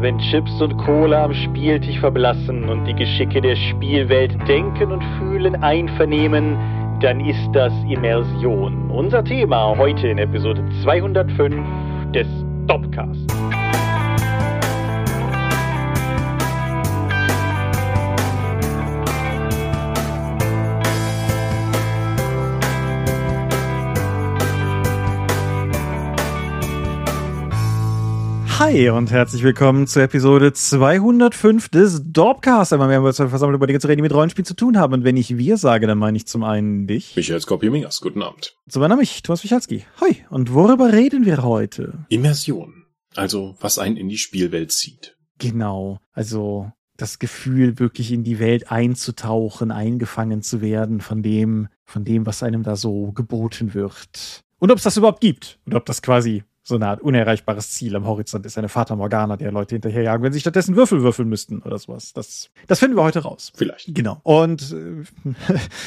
[0.00, 5.56] Wenn Chips und Cola am Spieltisch verblassen und die Geschicke der Spielwelt denken und fühlen
[5.56, 6.56] einvernehmen,
[7.00, 8.92] dann ist das Immersion.
[8.92, 12.28] Unser Thema heute in Episode 205 des
[12.68, 13.67] Topcasts.
[28.58, 32.72] Hi und herzlich willkommen zur Episode 205 des Dorpcast.
[32.72, 34.76] Einmal mehr haben wir uns versammelt, über Dinge zu reden, die mit Rollenspiel zu tun
[34.76, 34.94] haben.
[34.94, 37.14] Und wenn ich wir sage, dann meine ich zum einen dich.
[37.14, 38.56] Michael Skopje-Mingers, guten Abend.
[38.68, 39.84] Zum anderen mich, Thomas Michalski.
[40.00, 40.24] Hi.
[40.30, 42.04] Und worüber reden wir heute?
[42.08, 42.86] Immersion.
[43.14, 45.16] Also, was einen in die Spielwelt zieht.
[45.38, 46.00] Genau.
[46.12, 52.26] Also, das Gefühl, wirklich in die Welt einzutauchen, eingefangen zu werden von dem, von dem,
[52.26, 54.42] was einem da so geboten wird.
[54.58, 55.60] Und ob es das überhaupt gibt.
[55.64, 59.36] Und ob das quasi so eine Art unerreichbares Ziel am Horizont ist eine Fata Morgana,
[59.36, 62.12] der Leute hinterherjagen, wenn sie stattdessen Würfel würfeln müssten oder sowas.
[62.12, 63.52] Das, das finden wir heute raus.
[63.54, 63.94] Vielleicht.
[63.94, 64.20] Genau.
[64.22, 65.04] Und äh,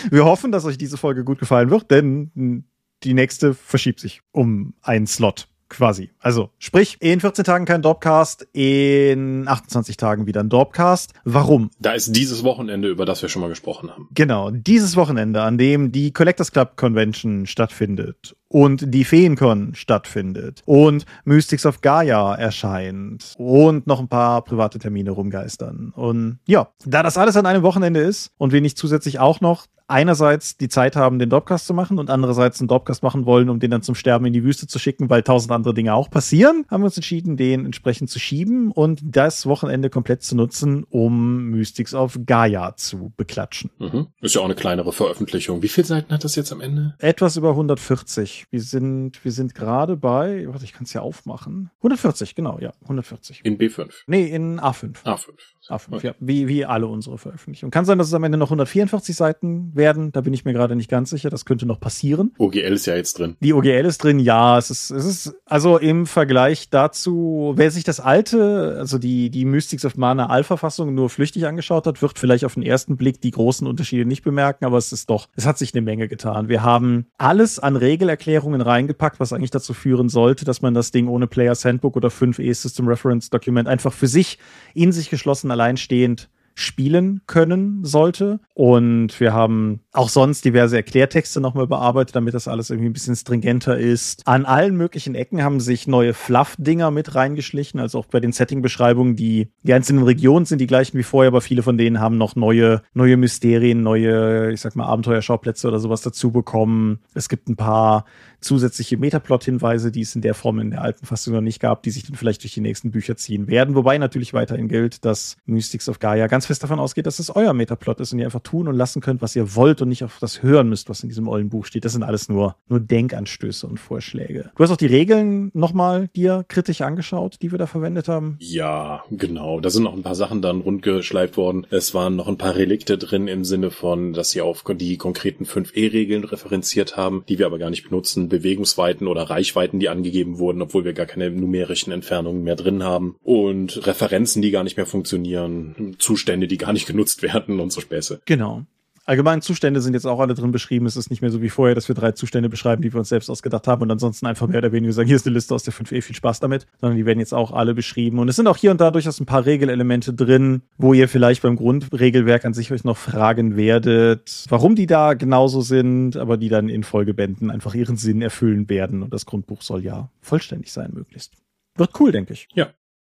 [0.12, 2.66] wir hoffen, dass euch diese Folge gut gefallen wird, denn
[3.04, 6.12] die nächste verschiebt sich um einen Slot quasi.
[6.20, 11.14] Also, sprich, in 14 Tagen kein Dropcast, in 28 Tagen wieder ein Dropcast.
[11.24, 11.72] Warum?
[11.80, 14.08] Da ist dieses Wochenende, über das wir schon mal gesprochen haben.
[14.14, 21.06] Genau, dieses Wochenende, an dem die Collectors Club Convention stattfindet und die Feencon stattfindet und
[21.24, 25.94] Mystics of Gaia erscheint und noch ein paar private Termine rumgeistern.
[25.96, 29.68] Und ja, da das alles an einem Wochenende ist und wir nicht zusätzlich auch noch
[29.92, 33.60] einerseits die Zeit haben, den Dropcast zu machen und andererseits einen Dropcast machen wollen, um
[33.60, 36.66] den dann zum Sterben in die Wüste zu schicken, weil tausend andere Dinge auch passieren,
[36.70, 41.46] haben wir uns entschieden, den entsprechend zu schieben und das Wochenende komplett zu nutzen, um
[41.50, 43.72] Mystics of Gaia zu beklatschen.
[43.80, 44.08] Mhm.
[44.22, 45.62] Ist ja auch eine kleinere Veröffentlichung.
[45.62, 46.96] Wie viele Seiten hat das jetzt am Ende?
[47.00, 48.46] Etwas über 140.
[48.50, 51.70] Wir sind, wir sind gerade bei, warte, ich kann es ja aufmachen.
[51.78, 53.42] 140, genau, ja, 140.
[53.44, 53.90] In B5?
[54.08, 55.04] Nee, in A5.
[55.04, 55.30] A5.
[55.70, 56.08] A5, okay.
[56.08, 57.72] ja, wie, wie alle unsere Veröffentlichungen.
[57.72, 60.76] Kann sein, dass es am Ende noch 144 Seiten werden, da bin ich mir gerade
[60.76, 62.32] nicht ganz sicher, das könnte noch passieren.
[62.38, 63.36] OGL ist ja jetzt drin.
[63.42, 67.84] Die OGL ist drin, ja, es ist, es ist, also im Vergleich dazu, wer sich
[67.84, 72.46] das alte, also die, die Mystics of Mana Alpha-Fassung nur flüchtig angeschaut hat, wird vielleicht
[72.46, 75.58] auf den ersten Blick die großen Unterschiede nicht bemerken, aber es ist doch, es hat
[75.58, 76.48] sich eine Menge getan.
[76.48, 81.08] Wir haben alles an Regelerklärungen reingepackt, was eigentlich dazu führen sollte, dass man das Ding
[81.08, 84.38] ohne Players Handbook oder 5e System Reference Document einfach für sich
[84.74, 88.40] in sich geschlossen alleinstehend spielen können sollte.
[88.54, 93.16] Und wir haben auch sonst diverse Erklärtexte nochmal bearbeitet, damit das alles irgendwie ein bisschen
[93.16, 94.28] stringenter ist.
[94.28, 99.16] An allen möglichen Ecken haben sich neue Fluff-Dinger mit reingeschlichen, also auch bei den Setting-Beschreibungen,
[99.16, 102.36] die, die einzelnen Regionen sind die gleichen wie vorher, aber viele von denen haben noch
[102.36, 107.00] neue, neue Mysterien, neue, ich sag mal, Abenteuerschauplätze oder sowas dazu bekommen.
[107.14, 108.06] Es gibt ein paar
[108.42, 111.92] zusätzliche Metaplot-Hinweise, die es in der Form in der alten Fassung noch nicht gab, die
[111.92, 113.76] sich dann vielleicht durch die nächsten Bücher ziehen werden.
[113.76, 117.54] Wobei natürlich weiterhin gilt, dass Mystics of Gaia ganz fest davon ausgeht, dass es euer
[117.54, 120.18] Metaplot ist und ihr einfach tun und lassen könnt, was ihr wollt und nicht auf
[120.20, 121.86] das hören müsst, was in diesem ollen Buch steht.
[121.86, 124.52] Das sind alles nur, nur Denkanstöße und Vorschläge.
[124.56, 128.38] Du hast auch die Regeln nochmal dir kritisch angeschaut, die wir da verwendet haben?
[128.40, 129.60] Ja, genau.
[129.60, 131.68] Da sind noch ein paar Sachen dann rundgeschleift worden.
[131.70, 135.46] Es waren noch ein paar Relikte drin im Sinne von, dass sie auf die konkreten
[135.46, 140.62] 5e-Regeln referenziert haben, die wir aber gar nicht benutzen Bewegungsweiten oder Reichweiten, die angegeben wurden,
[140.62, 143.16] obwohl wir gar keine numerischen Entfernungen mehr drin haben.
[143.22, 147.82] Und Referenzen, die gar nicht mehr funktionieren, Zustände, die gar nicht genutzt werden und so
[147.82, 148.22] Späße.
[148.26, 148.66] Genau.
[149.06, 150.86] Allgemein Zustände sind jetzt auch alle drin beschrieben.
[150.86, 153.10] Es ist nicht mehr so wie vorher, dass wir drei Zustände beschreiben, die wir uns
[153.10, 155.64] selbst ausgedacht haben und ansonsten einfach mehr oder weniger sagen, hier ist eine Liste aus
[155.64, 158.20] der 5e, viel Spaß damit, sondern die werden jetzt auch alle beschrieben.
[158.20, 161.42] Und es sind auch hier und da durchaus ein paar Regelelemente drin, wo ihr vielleicht
[161.42, 166.50] beim Grundregelwerk an sich euch noch fragen werdet, warum die da genauso sind, aber die
[166.50, 169.02] dann in Folgebänden einfach ihren Sinn erfüllen werden.
[169.02, 171.34] Und das Grundbuch soll ja vollständig sein, möglichst.
[171.76, 172.48] Wird cool, denke ich.
[172.54, 172.70] Ja.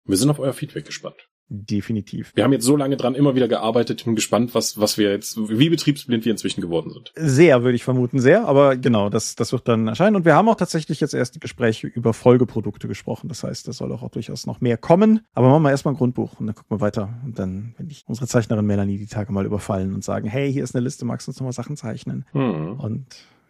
[0.07, 1.27] Wir sind auf euer Feedback gespannt.
[1.47, 2.31] Definitiv.
[2.33, 4.01] Wir haben jetzt so lange dran immer wieder gearbeitet.
[4.01, 7.11] Ich bin gespannt, was, was wir jetzt, wie betriebsblind wir inzwischen geworden sind.
[7.15, 8.47] Sehr, würde ich vermuten, sehr.
[8.47, 10.15] Aber genau, das, das wird dann erscheinen.
[10.15, 13.27] Und wir haben auch tatsächlich jetzt erst Gespräche über Folgeprodukte gesprochen.
[13.27, 15.21] Das heißt, da soll auch, auch durchaus noch mehr kommen.
[15.35, 17.13] Aber machen wir erstmal ein Grundbuch und dann gucken wir weiter.
[17.23, 20.63] Und dann, wenn ich unsere Zeichnerin Melanie die Tage mal überfallen und sagen, hey, hier
[20.63, 22.25] ist eine Liste, magst du uns nochmal Sachen zeichnen?
[22.31, 22.79] Hm.
[22.79, 23.05] Und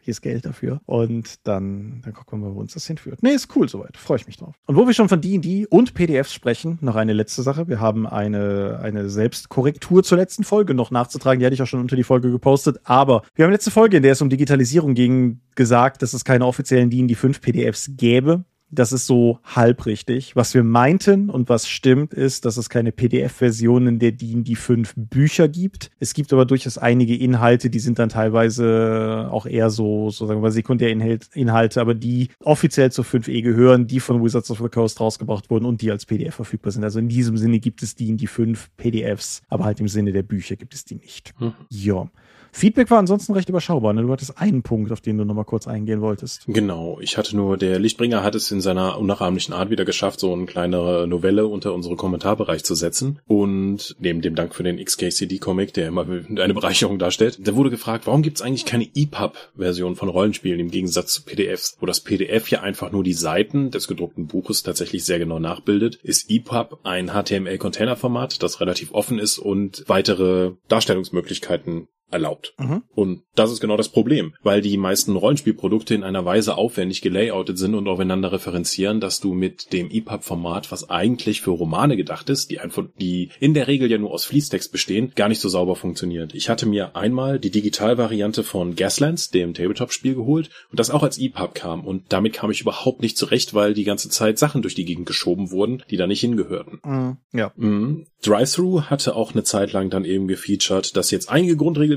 [0.06, 0.81] hier ist Geld dafür.
[0.86, 3.24] Und dann, dann gucken wir mal, wo uns das hinführt.
[3.24, 3.98] Nee, ist cool soweit.
[3.98, 4.56] Freue ich mich drauf.
[4.68, 7.68] Und wo wir schon von D&D und PDFs sprechen, noch eine letzte Sache.
[7.68, 11.40] Wir haben eine, eine Selbstkorrektur zur letzten Folge noch nachzutragen.
[11.40, 12.80] Die hatte ich auch schon unter die Folge gepostet.
[12.84, 16.46] Aber wir haben letzte Folge, in der es um Digitalisierung ging, gesagt, dass es keine
[16.46, 18.46] offiziellen D&D 5 PDFs gäbe.
[18.71, 20.35] Das ist so halbrichtig.
[20.35, 25.47] Was wir meinten und was stimmt, ist, dass es keine PDF-Versionen der die 5 Bücher
[25.47, 25.91] gibt.
[26.00, 30.39] Es gibt aber durchaus einige Inhalte, die sind dann teilweise auch eher so, so sagen
[30.39, 35.00] wir mal, Sekundärinhalte, aber die offiziell zur 5e gehören, die von Wizards of the Coast
[35.00, 36.83] rausgebracht wurden und die als PDF verfügbar sind.
[36.83, 40.11] Also in diesem Sinne gibt es die in die 5 PDFs, aber halt im Sinne
[40.11, 41.33] der Bücher gibt es die nicht.
[41.39, 41.53] Mhm.
[41.69, 42.09] Ja.
[42.56, 43.92] Feedback war ansonsten recht überschaubar.
[43.92, 44.04] Ne?
[44.04, 46.44] Du hattest einen Punkt, auf den du nochmal kurz eingehen wolltest.
[46.48, 46.98] Genau.
[47.02, 50.46] Ich hatte nur, der Lichtbringer hat es in seiner unnachahmlichen Art wieder geschafft, so eine
[50.46, 53.19] kleine Novelle unter unsere Kommentarbereich zu setzen.
[53.28, 58.07] Und neben dem Dank für den XKCD-Comic, der immer eine Bereicherung darstellt, da wurde gefragt,
[58.07, 61.75] warum gibt es eigentlich keine EPUB-Version von Rollenspielen im Gegensatz zu PDFs?
[61.81, 65.96] Wo das PDF ja einfach nur die Seiten des gedruckten Buches tatsächlich sehr genau nachbildet,
[66.04, 72.54] ist EPUB ein HTML-Containerformat, das relativ offen ist und weitere Darstellungsmöglichkeiten erlaubt.
[72.57, 72.84] Mhm.
[72.94, 77.57] Und das ist genau das Problem, weil die meisten Rollenspielprodukte in einer Weise aufwendig gelayoutet
[77.57, 82.52] sind und aufeinander referenzieren, dass du mit dem EPUB-Format, was eigentlich für Romane gedacht ist,
[82.52, 85.75] die einfach, die in der Regel ja nur aus Fließtext bestehen, gar nicht so sauber
[85.75, 86.34] funktioniert.
[86.34, 91.18] Ich hatte mir einmal die Digitalvariante von Gaslands, dem Tabletop-Spiel, geholt und das auch als
[91.18, 94.75] EPUB kam und damit kam ich überhaupt nicht zurecht, weil die ganze Zeit Sachen durch
[94.75, 96.80] die Gegend geschoben wurden, die da nicht hingehörten.
[96.84, 97.18] Mhm.
[97.34, 97.52] Ja.
[97.56, 98.06] Mhm.
[98.25, 101.56] Drive-Thru hatte auch eine Zeit lang dann eben gefeatured, dass jetzt einige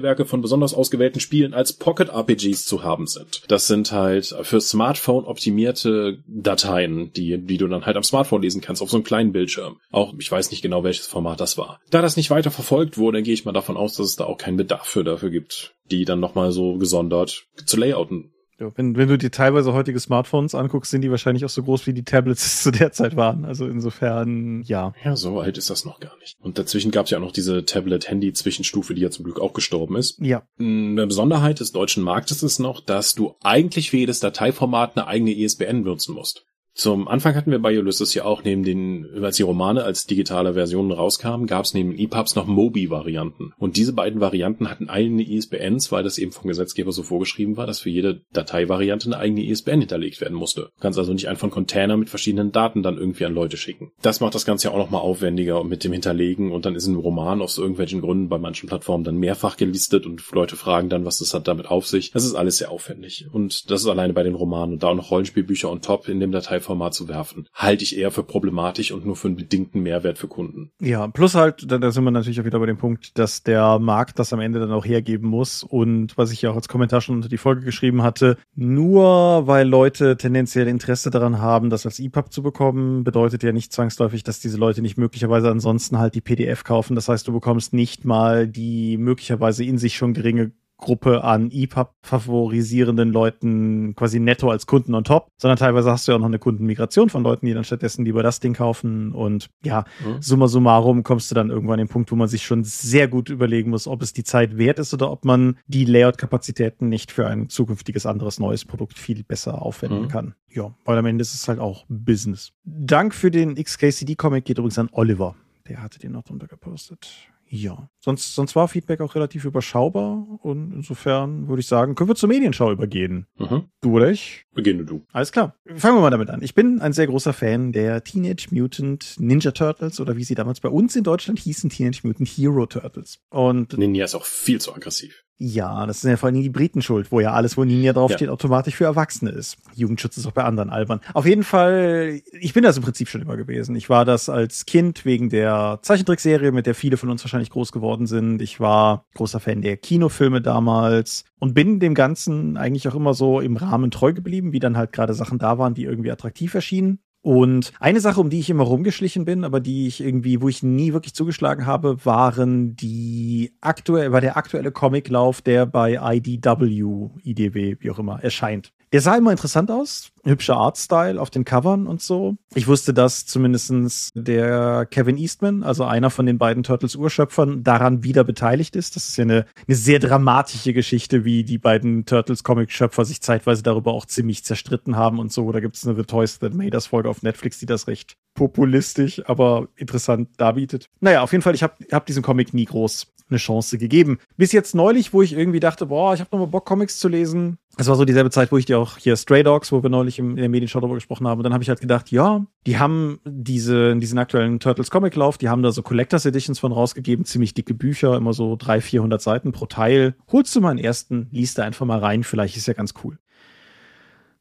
[0.09, 3.43] Grundregelwerke von besonders ausgewählten Spielen als Pocket RPGs zu haben sind.
[3.49, 8.61] Das sind halt für Smartphone optimierte Dateien, die, die du dann halt am Smartphone lesen
[8.61, 9.79] kannst auf so einem kleinen Bildschirm.
[9.91, 11.81] Auch, ich weiß nicht genau, welches Format das war.
[11.91, 14.39] Da das nicht weiter verfolgt wurde, gehe ich mal davon aus, dass es da auch
[14.39, 18.33] keinen Bedarf für dafür gibt, die dann nochmal so gesondert zu layouten.
[18.61, 21.87] Ja, wenn, wenn du dir teilweise heutige Smartphones anguckst, sind die wahrscheinlich auch so groß,
[21.87, 23.45] wie die Tablets zu der Zeit waren.
[23.45, 24.93] Also insofern, ja.
[25.05, 26.37] Ja, so alt ist das noch gar nicht.
[26.41, 29.97] Und dazwischen gab es ja auch noch diese Tablet-Handy-Zwischenstufe, die ja zum Glück auch gestorben
[29.97, 30.19] ist.
[30.21, 30.43] Ja.
[30.59, 35.33] Eine Besonderheit des deutschen Marktes ist noch, dass du eigentlich für jedes Dateiformat eine eigene
[35.33, 36.48] ISBN nutzen musst.
[36.79, 40.55] Zum Anfang hatten wir bei Ulysses ja auch neben den, als die Romane als digitale
[40.55, 43.53] Versionen rauskamen, gab es neben EPUBs noch Mobi-Varianten.
[43.59, 47.67] Und diese beiden Varianten hatten eigene ISBNs, weil das eben vom Gesetzgeber so vorgeschrieben war,
[47.67, 50.71] dass für jede Dateivariante eine eigene ISBN hinterlegt werden musste.
[50.77, 53.91] Du kannst also nicht einfach einen Container mit verschiedenen Daten dann irgendwie an Leute schicken.
[54.01, 56.95] Das macht das Ganze ja auch nochmal aufwendiger mit dem Hinterlegen und dann ist ein
[56.95, 61.19] Roman aus irgendwelchen Gründen bei manchen Plattformen dann mehrfach gelistet und Leute fragen dann, was
[61.19, 62.13] das hat damit auf sich.
[62.13, 63.27] Das ist alles sehr aufwendig.
[63.33, 66.21] Und das ist alleine bei den Romanen und da auch noch Rollenspielbücher on top in
[66.21, 69.83] dem Dateiformat Format zu werfen, halte ich eher für problematisch und nur für einen bedingten
[69.83, 70.71] Mehrwert für Kunden.
[70.81, 73.79] Ja, plus halt, da, da sind wir natürlich auch wieder bei dem Punkt, dass der
[73.79, 77.01] Markt das am Ende dann auch hergeben muss und was ich ja auch als Kommentar
[77.01, 81.99] schon unter die Folge geschrieben hatte, nur weil Leute tendenziell Interesse daran haben, das als
[81.99, 86.21] EPUB zu bekommen, bedeutet ja nicht zwangsläufig, dass diese Leute nicht möglicherweise ansonsten halt die
[86.21, 86.95] PDF kaufen.
[86.95, 91.91] Das heißt, du bekommst nicht mal die möglicherweise in sich schon geringe Gruppe an EPUB
[92.03, 96.29] favorisierenden Leuten quasi netto als Kunden on top, sondern teilweise hast du ja auch noch
[96.29, 100.23] eine Kundenmigration von Leuten, die dann stattdessen lieber das Ding kaufen und ja, mhm.
[100.23, 103.29] summa summarum kommst du dann irgendwann an den Punkt, wo man sich schon sehr gut
[103.29, 107.27] überlegen muss, ob es die Zeit wert ist oder ob man die Layout-Kapazitäten nicht für
[107.27, 110.09] ein zukünftiges anderes neues Produkt viel besser aufwenden mhm.
[110.09, 110.35] kann.
[110.49, 112.53] Ja, weil am Ende ist es halt auch Business.
[112.65, 115.35] Dank für den XKCD-Comic geht übrigens an Oliver.
[115.69, 117.31] Der hatte den noch drunter gepostet.
[117.51, 122.15] Ja, sonst, sonst war Feedback auch relativ überschaubar und insofern würde ich sagen, können wir
[122.15, 123.27] zur Medienschau übergehen.
[123.39, 123.65] Mhm.
[123.81, 124.45] Du oder ich?
[124.53, 125.07] Beginne du.
[125.13, 125.55] Alles klar.
[125.77, 126.43] Fangen wir mal damit an.
[126.43, 130.61] Ich bin ein sehr großer Fan der Teenage Mutant Ninja Turtles oder wie sie damals
[130.61, 133.21] bei uns in Deutschland hießen, Teenage Mutant Hero Turtles.
[133.31, 135.25] Und Ninja ist auch viel zu aggressiv.
[135.41, 138.27] Ja, das sind ja vor allem die Briten schuld, wo ja alles, wo Ninja draufsteht,
[138.27, 138.33] ja.
[138.33, 139.57] automatisch für Erwachsene ist.
[139.73, 141.01] Jugendschutz ist auch bei anderen albern.
[141.15, 143.77] Auf jeden Fall, ich bin das im Prinzip schon immer gewesen.
[143.77, 147.71] Ich war das als Kind wegen der Zeichentrickserie, mit der viele von uns wahrscheinlich groß
[147.71, 148.43] geworden sind.
[148.43, 153.39] Ich war großer Fan der Kinofilme damals und bin dem Ganzen eigentlich auch immer so
[153.41, 156.99] im Rahmen treu geblieben, wie dann halt gerade Sachen da waren, die irgendwie attraktiv erschienen.
[157.29, 160.63] Und eine Sache, um die ich immer rumgeschlichen bin, aber die ich irgendwie, wo ich
[160.63, 167.77] nie wirklich zugeschlagen habe, waren die aktuell, war der aktuelle Comiclauf, der bei IDW, IDW,
[167.81, 168.73] wie auch immer, erscheint.
[168.93, 172.37] Der sah immer interessant aus, hübscher Artstyle auf den Covern und so.
[172.55, 178.25] Ich wusste, dass zumindestens der Kevin Eastman, also einer von den beiden Turtles-Urschöpfern, daran wieder
[178.25, 178.97] beteiligt ist.
[178.97, 183.93] Das ist ja eine, eine sehr dramatische Geschichte, wie die beiden Turtles-Comic-Schöpfer sich zeitweise darüber
[183.93, 185.53] auch ziemlich zerstritten haben und so.
[185.53, 189.23] Da gibt es eine The Toys That Made Us-Folge auf Netflix, die das recht populistisch,
[189.29, 190.89] aber interessant darbietet.
[191.01, 194.19] Naja, auf jeden Fall, ich habe hab diesen Comic nie groß eine Chance gegeben.
[194.37, 197.09] Bis jetzt neulich, wo ich irgendwie dachte, boah, ich habe noch mal Bock, Comics zu
[197.09, 197.59] lesen.
[197.77, 200.19] Es war so dieselbe Zeit, wo ich dir auch hier Stray Dogs, wo wir neulich
[200.19, 201.39] im, in der Medienshow darüber gesprochen haben.
[201.39, 205.39] Und dann habe ich halt gedacht, ja, die haben diese, diesen aktuellen Turtles Comic Lauf,
[205.39, 209.23] die haben da so Collectors Editions von rausgegeben, ziemlich dicke Bücher, immer so 300, 400
[209.23, 210.15] Seiten pro Teil.
[210.33, 213.19] Holst du mal einen ersten, liest da einfach mal rein, vielleicht ist ja ganz cool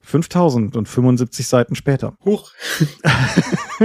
[0.08, 2.16] 5075 Seiten später.
[2.24, 2.52] Huch.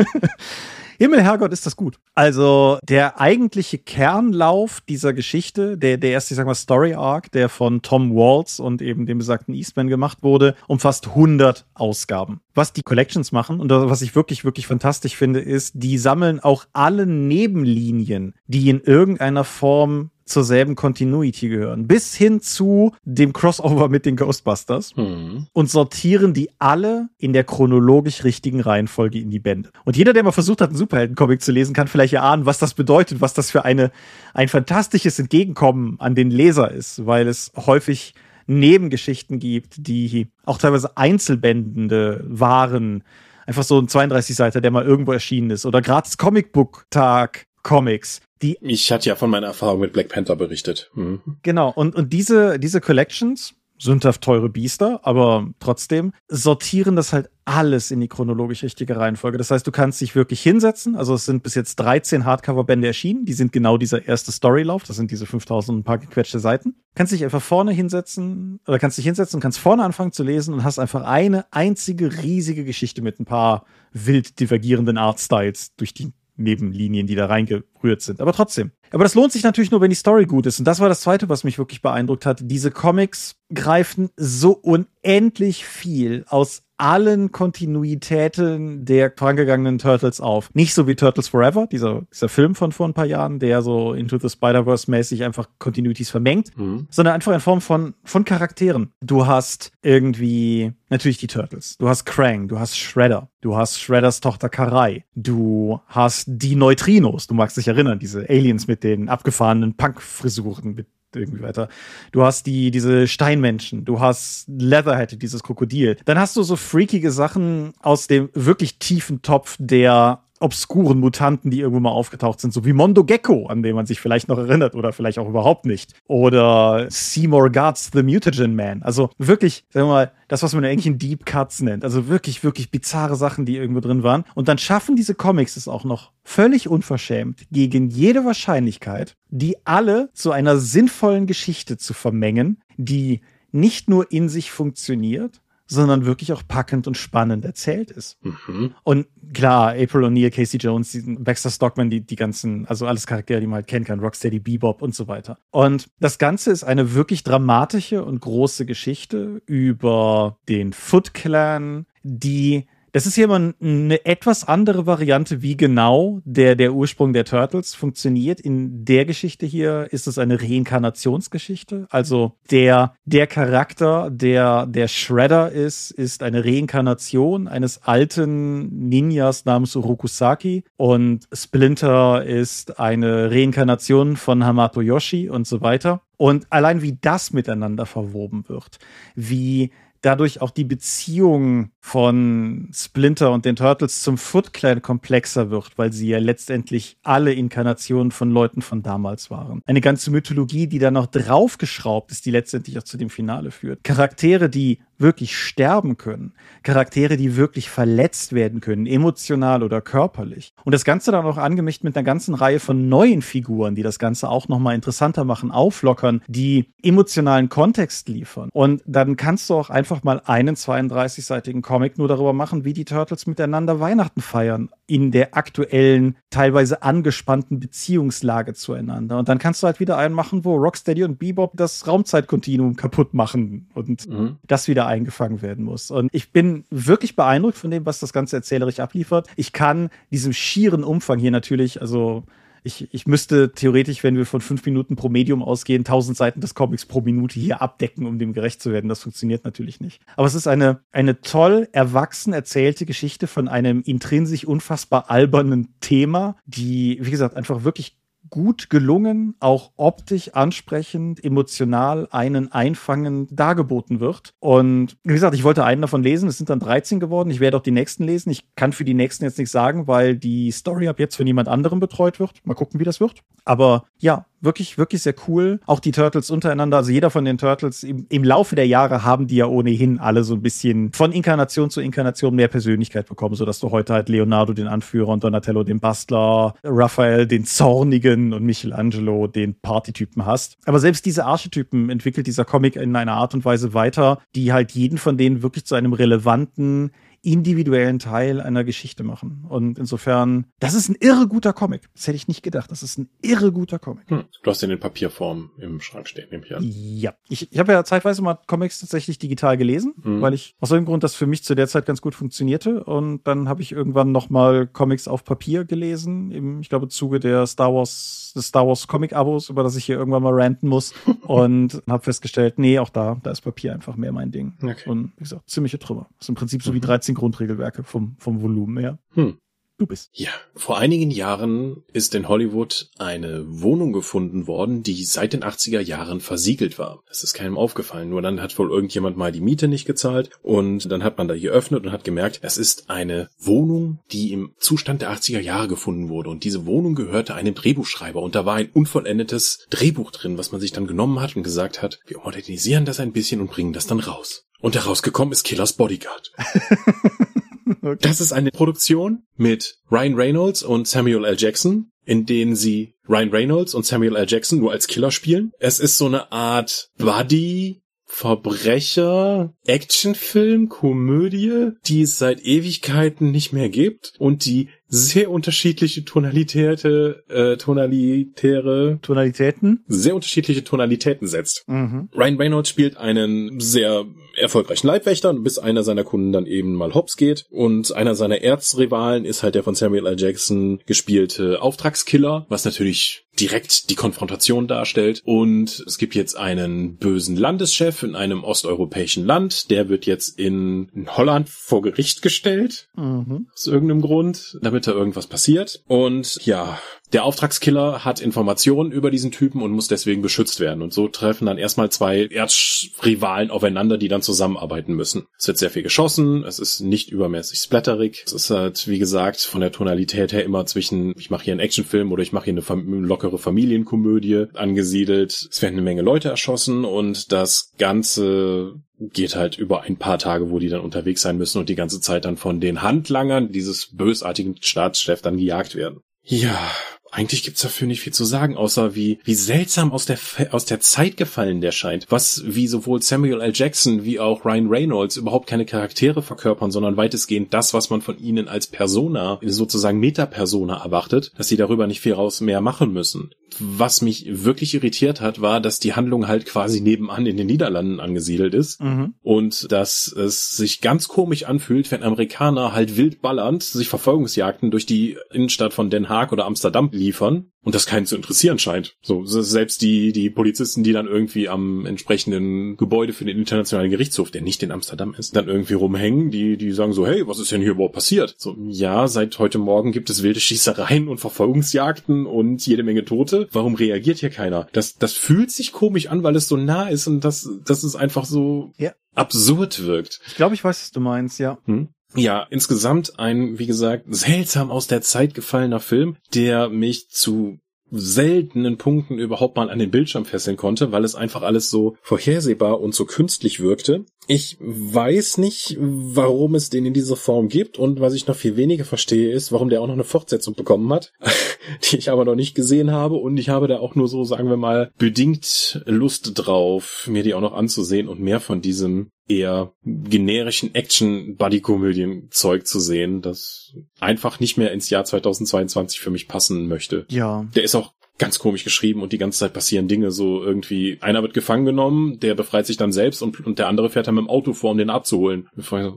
[1.03, 1.99] Himmel, Herrgott, ist das gut.
[2.15, 7.49] Also der eigentliche Kernlauf dieser Geschichte, der, der erste, ich sag mal, Story Arc, der
[7.49, 12.41] von Tom Waltz und eben dem besagten Eastman gemacht wurde, umfasst 100 Ausgaben.
[12.55, 16.67] Was die Collections machen und was ich wirklich, wirklich fantastisch finde, ist, die sammeln auch
[16.73, 23.89] alle Nebenlinien, die in irgendeiner Form zur selben Continuity gehören, bis hin zu dem Crossover
[23.89, 25.47] mit den Ghostbusters Hm.
[25.53, 29.71] und sortieren die alle in der chronologisch richtigen Reihenfolge in die Bände.
[29.85, 32.75] Und jeder, der mal versucht hat, einen Superheldencomic zu lesen, kann vielleicht erahnen, was das
[32.75, 33.91] bedeutet, was das für eine,
[34.35, 38.15] ein fantastisches Entgegenkommen an den Leser ist, weil es häufig
[38.47, 43.05] Nebengeschichten gibt, die auch teilweise einzelbändende waren.
[43.47, 45.67] Einfach so ein 32-Seiter, der mal irgendwo erschienen ist.
[45.67, 50.91] Oder gratis Comicbook-Tag Comics, die Ich hatte ja von meiner Erfahrung mit Black Panther berichtet.
[50.95, 51.21] Hm.
[51.43, 57.91] Genau, und, und diese, diese Collections, sündhaft teure Biester, aber trotzdem, sortieren das halt alles
[57.91, 59.39] in die chronologisch richtige Reihenfolge.
[59.39, 60.95] Das heißt, du kannst dich wirklich hinsetzen.
[60.95, 63.25] Also es sind bis jetzt 13 Hardcover-Bände erschienen.
[63.25, 64.85] Die sind genau dieser erste Storylauf.
[64.85, 66.77] Das sind diese 5000 und ein paar gequetschte Seiten.
[66.95, 70.55] Kannst dich einfach vorne hinsetzen oder kannst dich hinsetzen und kannst vorne anfangen zu lesen
[70.55, 76.13] und hast einfach eine einzige riesige Geschichte mit ein paar wild divergierenden Artstyles durch die
[76.37, 78.21] Nebenlinien, die da reingerührt sind.
[78.21, 78.73] Aber trotzdem.
[78.91, 80.59] Aber das lohnt sich natürlich nur, wenn die Story gut ist.
[80.59, 82.41] Und das war das Zweite, was mich wirklich beeindruckt hat.
[82.43, 90.51] Diese Comics greifen so unendlich viel aus allen Kontinuitäten der vorangegangenen Turtles auf.
[90.53, 93.93] Nicht so wie Turtles Forever, dieser, dieser Film von vor ein paar Jahren, der so
[93.93, 96.89] Into the Spider-Verse mäßig einfach Continuities vermengt, Hm.
[96.91, 98.93] sondern einfach in Form von, von Charakteren.
[99.01, 101.77] Du hast irgendwie natürlich die Turtles.
[101.79, 107.27] Du hast Krang, du hast Shredder, du hast Shredders Tochter Karai, du hast die Neutrinos,
[107.29, 110.87] du magst dich erinnern, diese Aliens mit den abgefahrenen Punk-Frisuren mit
[111.21, 111.69] irgendwie weiter.
[112.13, 115.97] Du hast die, diese Steinmenschen, du hast Leatherhead, dieses Krokodil.
[116.05, 121.61] Dann hast du so freakige Sachen aus dem wirklich tiefen Topf der obskuren Mutanten, die
[121.61, 124.75] irgendwo mal aufgetaucht sind, so wie Mondo Gecko, an den man sich vielleicht noch erinnert
[124.75, 125.95] oder vielleicht auch überhaupt nicht.
[126.09, 128.83] Oder Seymour Guts, The Mutagen Man.
[128.83, 131.85] Also wirklich, sagen wir mal, das, was man eigentlich in Deep Cuts nennt.
[131.85, 134.25] Also wirklich, wirklich bizarre Sachen, die irgendwo drin waren.
[134.35, 140.09] Und dann schaffen diese Comics es auch noch völlig unverschämt, gegen jede Wahrscheinlichkeit, die alle
[140.15, 143.21] zu einer sinnvollen Geschichte zu vermengen, die
[143.51, 145.42] nicht nur in sich funktioniert,
[145.73, 148.19] sondern wirklich auch packend und spannend erzählt ist.
[148.23, 148.75] Mhm.
[148.83, 153.47] Und klar, April O'Neil, Casey Jones, Baxter Stockman, die, die ganzen, also alles Charaktere, die
[153.47, 155.39] man halt kennen kann, Rocksteady, Bebop und so weiter.
[155.51, 162.67] Und das Ganze ist eine wirklich dramatische und große Geschichte über den Foot Clan, die
[162.93, 167.75] das ist hier mal eine etwas andere Variante, wie genau der, der Ursprung der Turtles
[167.75, 168.39] funktioniert.
[168.39, 171.87] In der Geschichte hier ist es eine Reinkarnationsgeschichte.
[171.91, 179.75] Also der, der Charakter, der, der Shredder ist, ist eine Reinkarnation eines alten Ninjas namens
[179.75, 186.03] Urokusaki und Splinter ist eine Reinkarnation von Hamato Yoshi und so weiter.
[186.19, 188.79] Und allein wie das miteinander verwoben wird,
[189.15, 189.73] wie
[190.03, 195.93] dadurch auch die Beziehung von Splinter und den Turtles zum Foot Clan komplexer wird, weil
[195.93, 199.61] sie ja letztendlich alle Inkarnationen von Leuten von damals waren.
[199.67, 203.83] Eine ganze Mythologie, die dann noch draufgeschraubt ist, die letztendlich auch zu dem Finale führt.
[203.83, 206.33] Charaktere, die wirklich sterben können.
[206.63, 210.55] Charaktere, die wirklich verletzt werden können, emotional oder körperlich.
[210.65, 213.99] Und das Ganze dann auch angemischt mit einer ganzen Reihe von neuen Figuren, die das
[213.99, 218.49] Ganze auch nochmal interessanter machen, auflockern, die emotionalen Kontext liefern.
[218.53, 222.85] Und dann kannst du auch einfach mal einen 32-seitigen Comic nur darüber machen, wie die
[222.85, 224.69] Turtles miteinander Weihnachten feiern.
[224.87, 229.19] In der aktuellen, teilweise angespannten Beziehungslage zueinander.
[229.19, 233.15] Und dann kannst du halt wieder einen machen, wo Rocksteady und Bebop das Raumzeitkontinuum kaputt
[233.15, 234.37] machen und Mhm.
[234.47, 235.91] das wieder eingefangen werden muss.
[235.91, 239.29] Und ich bin wirklich beeindruckt von dem, was das Ganze erzählerisch abliefert.
[239.37, 242.25] Ich kann diesem schieren Umfang hier natürlich, also
[242.65, 246.55] ich, ich müsste theoretisch, wenn wir von fünf Minuten pro Medium ausgehen, tausend Seiten des
[246.55, 248.89] Comics pro Minute hier abdecken, um dem gerecht zu werden.
[248.89, 250.01] Das funktioniert natürlich nicht.
[250.17, 256.37] Aber es ist eine, eine toll erwachsen erzählte Geschichte von einem intrinsisch unfassbar albernen Thema,
[256.47, 257.97] die, wie gesagt, einfach wirklich
[258.33, 264.33] gut gelungen, auch optisch ansprechend, emotional einen einfangen dargeboten wird.
[264.41, 267.31] Und wie gesagt, ich wollte einen davon lesen, es sind dann 13 geworden.
[267.31, 268.31] Ich werde auch die nächsten lesen.
[268.31, 271.47] Ich kann für die nächsten jetzt nichts sagen, weil die Story ab jetzt von jemand
[271.47, 272.33] anderem betreut wird.
[272.45, 273.21] Mal gucken, wie das wird.
[273.45, 275.61] Aber ja, wirklich, wirklich sehr cool.
[275.67, 279.27] Auch die Turtles untereinander, also jeder von den Turtles im, im Laufe der Jahre haben
[279.27, 283.61] die ja ohnehin alle so ein bisschen von Inkarnation zu Inkarnation mehr Persönlichkeit bekommen, sodass
[283.61, 289.27] du heute halt Leonardo den Anführer und Donatello den Bastler, Raphael den Zornigen und Michelangelo
[289.27, 290.57] den Partytypen hast.
[290.67, 294.73] Aber selbst diese Archetypen entwickelt dieser Comic in einer Art und Weise weiter, die halt
[294.73, 296.91] jeden von denen wirklich zu einem relevanten
[297.23, 299.45] individuellen Teil einer Geschichte machen.
[299.49, 301.89] Und insofern, das ist ein irre guter Comic.
[301.95, 302.71] Das hätte ich nicht gedacht.
[302.71, 304.11] Das ist ein irre guter Comic.
[304.11, 304.25] Hm.
[304.43, 306.63] Du hast den in Papierform im Schrank stehen, nehme ich an.
[306.65, 307.15] Ja.
[307.29, 310.21] Ich, ich habe ja zeitweise mal Comics tatsächlich digital gelesen, hm.
[310.21, 312.85] weil ich aus irgendeinem Grund das für mich zu der Zeit ganz gut funktionierte.
[312.85, 317.47] Und dann habe ich irgendwann nochmal Comics auf Papier gelesen, im, ich glaube, Zuge der
[317.47, 320.93] Star Wars, des Star Wars Comic-Abos, über das ich hier irgendwann mal ranten muss.
[321.23, 324.55] und habe festgestellt, nee, auch da, da ist Papier einfach mehr mein Ding.
[324.63, 324.89] Okay.
[324.89, 326.09] Und wie gesagt, ziemliche Trümmer.
[326.19, 326.77] Das ist im Prinzip so mhm.
[326.77, 328.99] wie 13 18 Grundregelwerke vom, vom Volumen her.
[329.15, 329.39] Hm.
[329.83, 330.11] Du bist.
[330.13, 335.81] Ja, vor einigen Jahren ist in Hollywood eine Wohnung gefunden worden, die seit den 80er
[335.81, 337.03] Jahren versiegelt war.
[337.09, 338.09] Das ist keinem aufgefallen.
[338.09, 341.37] Nur dann hat wohl irgendjemand mal die Miete nicht gezahlt und dann hat man da
[341.37, 346.09] geöffnet und hat gemerkt, es ist eine Wohnung, die im Zustand der 80er Jahre gefunden
[346.09, 346.31] wurde.
[346.31, 350.61] Und diese Wohnung gehörte einem Drehbuchschreiber und da war ein unvollendetes Drehbuch drin, was man
[350.61, 353.89] sich dann genommen hat und gesagt hat, wir modernisieren das ein bisschen und bringen das
[353.89, 354.45] dann raus.
[354.61, 356.31] Und herausgekommen ist Killers Bodyguard.
[357.83, 357.97] okay.
[358.01, 361.37] Das ist eine Produktion mit Ryan Reynolds und Samuel L.
[361.39, 364.27] Jackson, in denen sie Ryan Reynolds und Samuel L.
[364.29, 365.53] Jackson nur als Killer spielen.
[365.59, 367.83] Es ist so eine Art Buddy
[368.15, 377.25] Verbrecher, Actionfilm, Komödie, die es seit Ewigkeiten nicht mehr gibt und die sehr unterschiedliche Tonalitäte,
[377.29, 381.65] äh, tonalitäre Tonalitäten, sehr unterschiedliche Tonalitäten setzt.
[381.67, 382.11] Mhm.
[382.15, 384.05] Ryan Reynolds spielt einen sehr
[384.37, 387.47] erfolgreichen Leibwächter, bis einer seiner Kunden dann eben mal hops geht.
[387.51, 390.17] Und einer seiner Erzrivalen ist halt der von Samuel L.
[390.19, 395.23] Jackson gespielte Auftragskiller, was natürlich direkt die Konfrontation darstellt.
[395.25, 399.71] Und es gibt jetzt einen bösen Landeschef in einem osteuropäischen Land.
[399.71, 402.89] Der wird jetzt in Holland vor Gericht gestellt.
[402.95, 403.47] Mhm.
[403.53, 405.83] Aus irgendeinem Grund, damit da irgendwas passiert.
[405.87, 406.79] Und ja,
[407.13, 410.83] der Auftragskiller hat Informationen über diesen Typen und muss deswegen beschützt werden.
[410.83, 415.27] Und so treffen dann erstmal zwei Erzrivalen aufeinander, die dann zusammenarbeiten müssen.
[415.39, 418.23] Es wird sehr viel geschossen, es ist nicht übermäßig splatterig.
[418.27, 421.61] Es ist halt, wie gesagt, von der Tonalität her immer zwischen, ich mache hier einen
[421.61, 425.49] Actionfilm oder ich mache hier eine fam lockere Familienkomödie angesiedelt.
[425.51, 430.51] Es werden eine Menge Leute erschossen und das Ganze geht halt über ein paar Tage,
[430.51, 433.89] wo die dann unterwegs sein müssen und die ganze Zeit dann von den Handlangern dieses
[433.95, 436.01] bösartigen Staatschef dann gejagt werden.
[436.25, 436.71] Ja,
[437.13, 440.19] eigentlich gibt's dafür nicht viel zu sagen, außer wie, wie seltsam aus der,
[440.53, 442.07] aus der Zeit gefallen der scheint.
[442.09, 443.53] Was, wie sowohl Samuel L.
[443.55, 448.19] Jackson wie auch Ryan Reynolds überhaupt keine Charaktere verkörpern, sondern weitestgehend das, was man von
[448.19, 453.31] ihnen als Persona, sozusagen Metapersona erwartet, dass sie darüber nicht viel raus mehr machen müssen.
[453.59, 458.01] Was mich wirklich irritiert hat, war, dass die Handlung halt quasi nebenan in den Niederlanden
[458.01, 459.15] angesiedelt ist mhm.
[459.23, 464.87] und dass es sich ganz komisch anfühlt, wenn Amerikaner halt wild ballernd sich Verfolgungsjagden durch
[464.87, 468.97] die Innenstadt von Den Haag oder Amsterdam liefern und das keinen zu interessieren scheint.
[469.03, 474.31] So, selbst die, die Polizisten, die dann irgendwie am entsprechenden Gebäude für den internationalen Gerichtshof,
[474.31, 477.53] der nicht in Amsterdam ist, dann irgendwie rumhängen, die, die sagen so, hey, was ist
[477.53, 478.35] denn hier überhaupt passiert?
[478.39, 483.49] So, ja, seit heute Morgen gibt es wilde Schießereien und Verfolgungsjagden und jede Menge Tote.
[483.53, 484.67] Warum reagiert hier keiner?
[484.73, 487.95] Das, das fühlt sich komisch an, weil es so nah ist und das, das ist
[487.95, 488.93] einfach so ja.
[489.15, 490.21] absurd wirkt.
[490.27, 491.59] Ich glaube, ich weiß, was du meinst, ja.
[491.67, 491.89] Hm?
[492.15, 497.59] Ja, insgesamt ein, wie gesagt, seltsam aus der Zeit gefallener Film, der mich zu
[497.93, 502.81] seltenen Punkten überhaupt mal an den Bildschirm fesseln konnte, weil es einfach alles so vorhersehbar
[502.81, 504.07] und so künstlich wirkte.
[504.29, 508.57] Ich weiß nicht, warum es den in dieser Form gibt und was ich noch viel
[508.57, 511.13] weniger verstehe ist, warum der auch noch eine Fortsetzung bekommen hat,
[511.91, 514.49] die ich aber noch nicht gesehen habe und ich habe da auch nur so, sagen
[514.49, 519.73] wir mal, bedingt Lust drauf, mir die auch noch anzusehen und mehr von diesem eher
[519.85, 527.07] generischen Action-Buddy-Komödien-Zeug zu sehen, das einfach nicht mehr ins Jahr 2022 für mich passen möchte.
[527.09, 527.47] Ja.
[527.55, 530.99] Der ist auch ganz komisch geschrieben und die ganze Zeit passieren Dinge so irgendwie.
[531.01, 534.15] Einer wird gefangen genommen, der befreit sich dann selbst und, und der andere fährt dann
[534.15, 535.49] mit dem Auto vor, um den abzuholen.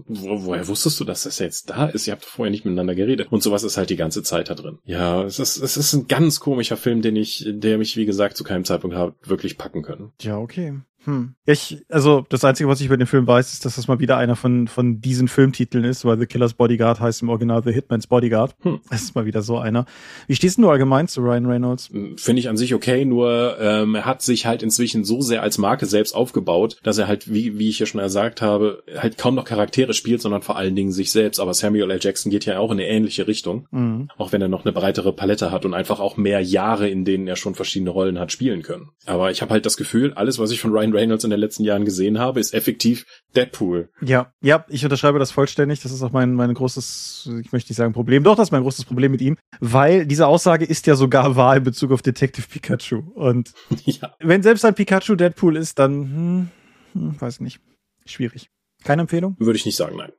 [0.08, 2.08] Wo, woher wusstest du, dass das jetzt da ist?
[2.08, 3.28] Ihr habt vorher nicht miteinander geredet.
[3.32, 4.80] Und sowas ist halt die ganze Zeit da drin.
[4.86, 8.38] Ja, es ist, es ist ein ganz komischer Film, den ich, der mich, wie gesagt,
[8.38, 10.12] zu keinem Zeitpunkt hat wirklich packen können.
[10.21, 10.73] Ja, okay.
[11.05, 11.35] Hm.
[11.45, 14.17] Ich, also das Einzige, was ich über den Film weiß, ist, dass das mal wieder
[14.17, 18.07] einer von, von diesen Filmtiteln ist, weil The Killer's Bodyguard heißt im Original The Hitman's
[18.07, 18.55] Bodyguard.
[18.61, 18.79] Hm.
[18.89, 19.85] Das ist mal wieder so einer.
[20.27, 21.89] Wie stehst du allgemein zu Ryan Reynolds?
[21.89, 25.41] Hm, finde ich an sich okay, nur ähm, er hat sich halt inzwischen so sehr
[25.41, 29.17] als Marke selbst aufgebaut, dass er halt, wie, wie ich ja schon gesagt habe, halt
[29.17, 31.39] kaum noch Charaktere spielt, sondern vor allen Dingen sich selbst.
[31.39, 31.99] Aber Samuel L.
[32.01, 34.09] Jackson geht ja auch in eine ähnliche Richtung, mhm.
[34.17, 37.27] auch wenn er noch eine breitere Palette hat und einfach auch mehr Jahre, in denen
[37.27, 38.89] er schon verschiedene Rollen hat spielen können.
[39.05, 41.63] Aber ich habe halt das Gefühl, alles, was ich von Ryan Reynolds in den letzten
[41.63, 43.05] Jahren gesehen habe, ist effektiv
[43.36, 43.89] Deadpool.
[44.01, 45.81] Ja, ja, ich unterschreibe das vollständig.
[45.81, 48.63] Das ist auch mein, mein großes, ich möchte nicht sagen Problem, doch, das ist mein
[48.63, 52.47] großes Problem mit ihm, weil diese Aussage ist ja sogar wahr in Bezug auf Detective
[52.47, 53.03] Pikachu.
[53.13, 53.53] Und
[53.86, 54.15] ja.
[54.19, 56.49] wenn selbst ein Pikachu Deadpool ist, dann, hm,
[56.93, 57.60] hm, weiß nicht,
[58.05, 58.49] schwierig.
[58.84, 59.36] Keine Empfehlung?
[59.39, 60.12] Würde ich nicht sagen, nein.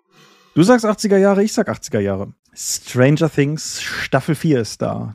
[0.55, 2.33] Du sagst 80er Jahre, ich sag 80er Jahre.
[2.55, 5.15] Stranger Things Staffel 4 ist da.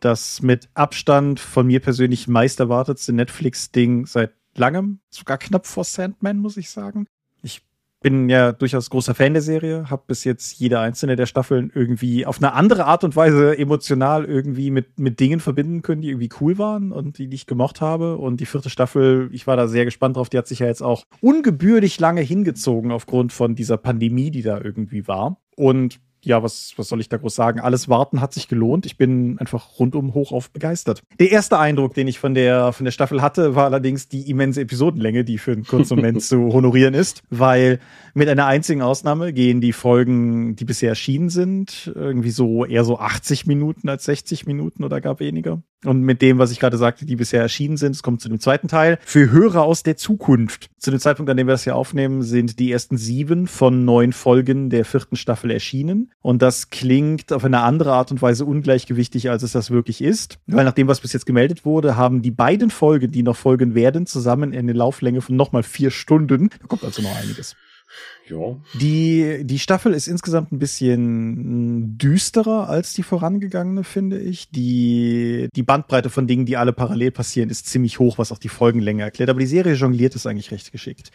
[0.00, 6.38] Das mit Abstand von mir persönlich meist erwartetste Netflix-Ding seit langem, sogar knapp vor Sandman,
[6.38, 7.06] muss ich sagen.
[7.42, 7.62] Ich
[8.00, 12.26] bin ja durchaus großer Fan der Serie, habe bis jetzt jede einzelne der Staffeln irgendwie
[12.26, 16.28] auf eine andere Art und Weise emotional irgendwie mit, mit Dingen verbinden können, die irgendwie
[16.38, 18.18] cool waren und die, die ich gemocht habe.
[18.18, 20.82] Und die vierte Staffel, ich war da sehr gespannt drauf, die hat sich ja jetzt
[20.82, 25.40] auch ungebührlich lange hingezogen aufgrund von dieser Pandemie, die da irgendwie war.
[25.56, 27.60] Und ja, was, was soll ich da groß sagen?
[27.60, 28.86] Alles Warten hat sich gelohnt.
[28.86, 31.02] Ich bin einfach rundum hoch auf begeistert.
[31.18, 34.60] Der erste Eindruck, den ich von der, von der Staffel hatte, war allerdings die immense
[34.60, 37.80] Episodenlänge, die für einen kurzen Moment zu honorieren ist, weil
[38.14, 42.98] mit einer einzigen Ausnahme gehen die Folgen, die bisher erschienen sind, irgendwie so eher so
[42.98, 45.62] 80 Minuten als 60 Minuten oder gar weniger.
[45.84, 48.40] Und mit dem, was ich gerade sagte, die bisher erschienen sind, es kommt zu dem
[48.40, 48.98] zweiten Teil.
[49.04, 50.70] Für Hörer aus der Zukunft.
[50.78, 54.12] Zu dem Zeitpunkt, an dem wir das hier aufnehmen, sind die ersten sieben von neun
[54.12, 56.10] Folgen der vierten Staffel erschienen.
[56.20, 60.38] Und das klingt auf eine andere Art und Weise ungleichgewichtig, als es das wirklich ist.
[60.46, 63.74] Weil nach dem, was bis jetzt gemeldet wurde, haben die beiden Folgen, die noch folgen
[63.74, 66.50] werden, zusammen eine Lauflänge von nochmal vier Stunden.
[66.60, 67.56] Da kommt also noch einiges.
[68.28, 68.56] Ja.
[68.80, 74.48] Die, die Staffel ist insgesamt ein bisschen düsterer als die vorangegangene, finde ich.
[74.50, 78.48] Die, die Bandbreite von Dingen, die alle parallel passieren, ist ziemlich hoch, was auch die
[78.48, 79.28] Folgenlänge erklärt.
[79.30, 81.10] Aber die Serie jongliert es eigentlich recht geschickt.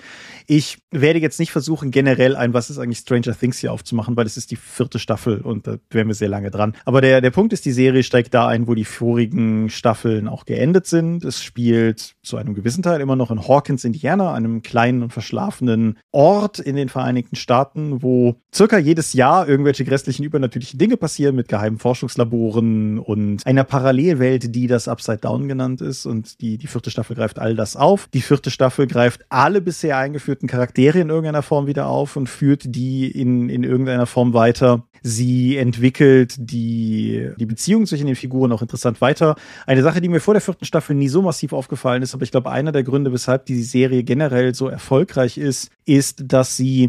[0.46, 4.26] Ich werde jetzt nicht versuchen, generell ein Was ist eigentlich Stranger Things hier aufzumachen, weil
[4.26, 6.76] es ist die vierte Staffel und da wären wir sehr lange dran.
[6.86, 10.46] Aber der, der Punkt ist, die Serie steigt da ein, wo die vorigen Staffeln auch
[10.46, 11.24] geendet sind.
[11.24, 15.98] Es spielt zu einem gewissen Teil immer noch in Hawkins, Indiana, einem kleinen und verschlafenen
[16.12, 21.48] Ort in den Vereinigten Staaten, wo circa jedes Jahr irgendwelche grässlichen übernatürlichen Dinge passieren mit
[21.48, 26.06] geheimen Forschungslaboren und einer Parallelwelt, die das Upside Down genannt ist.
[26.06, 28.10] Und die, die vierte Staffel greift all das auf.
[28.14, 32.64] Die vierte Staffel greift alle bisher eingeführten Charaktere in irgendeiner Form wieder auf und führt
[32.66, 34.84] die in, in irgendeiner Form weiter.
[35.02, 39.36] Sie entwickelt die, die Beziehung zwischen den Figuren auch interessant weiter.
[39.66, 42.32] Eine Sache, die mir vor der vierten Staffel nie so massiv aufgefallen ist, aber ich
[42.32, 46.89] glaube, einer der Gründe, weshalb die Serie generell so erfolgreich ist, ist, dass sie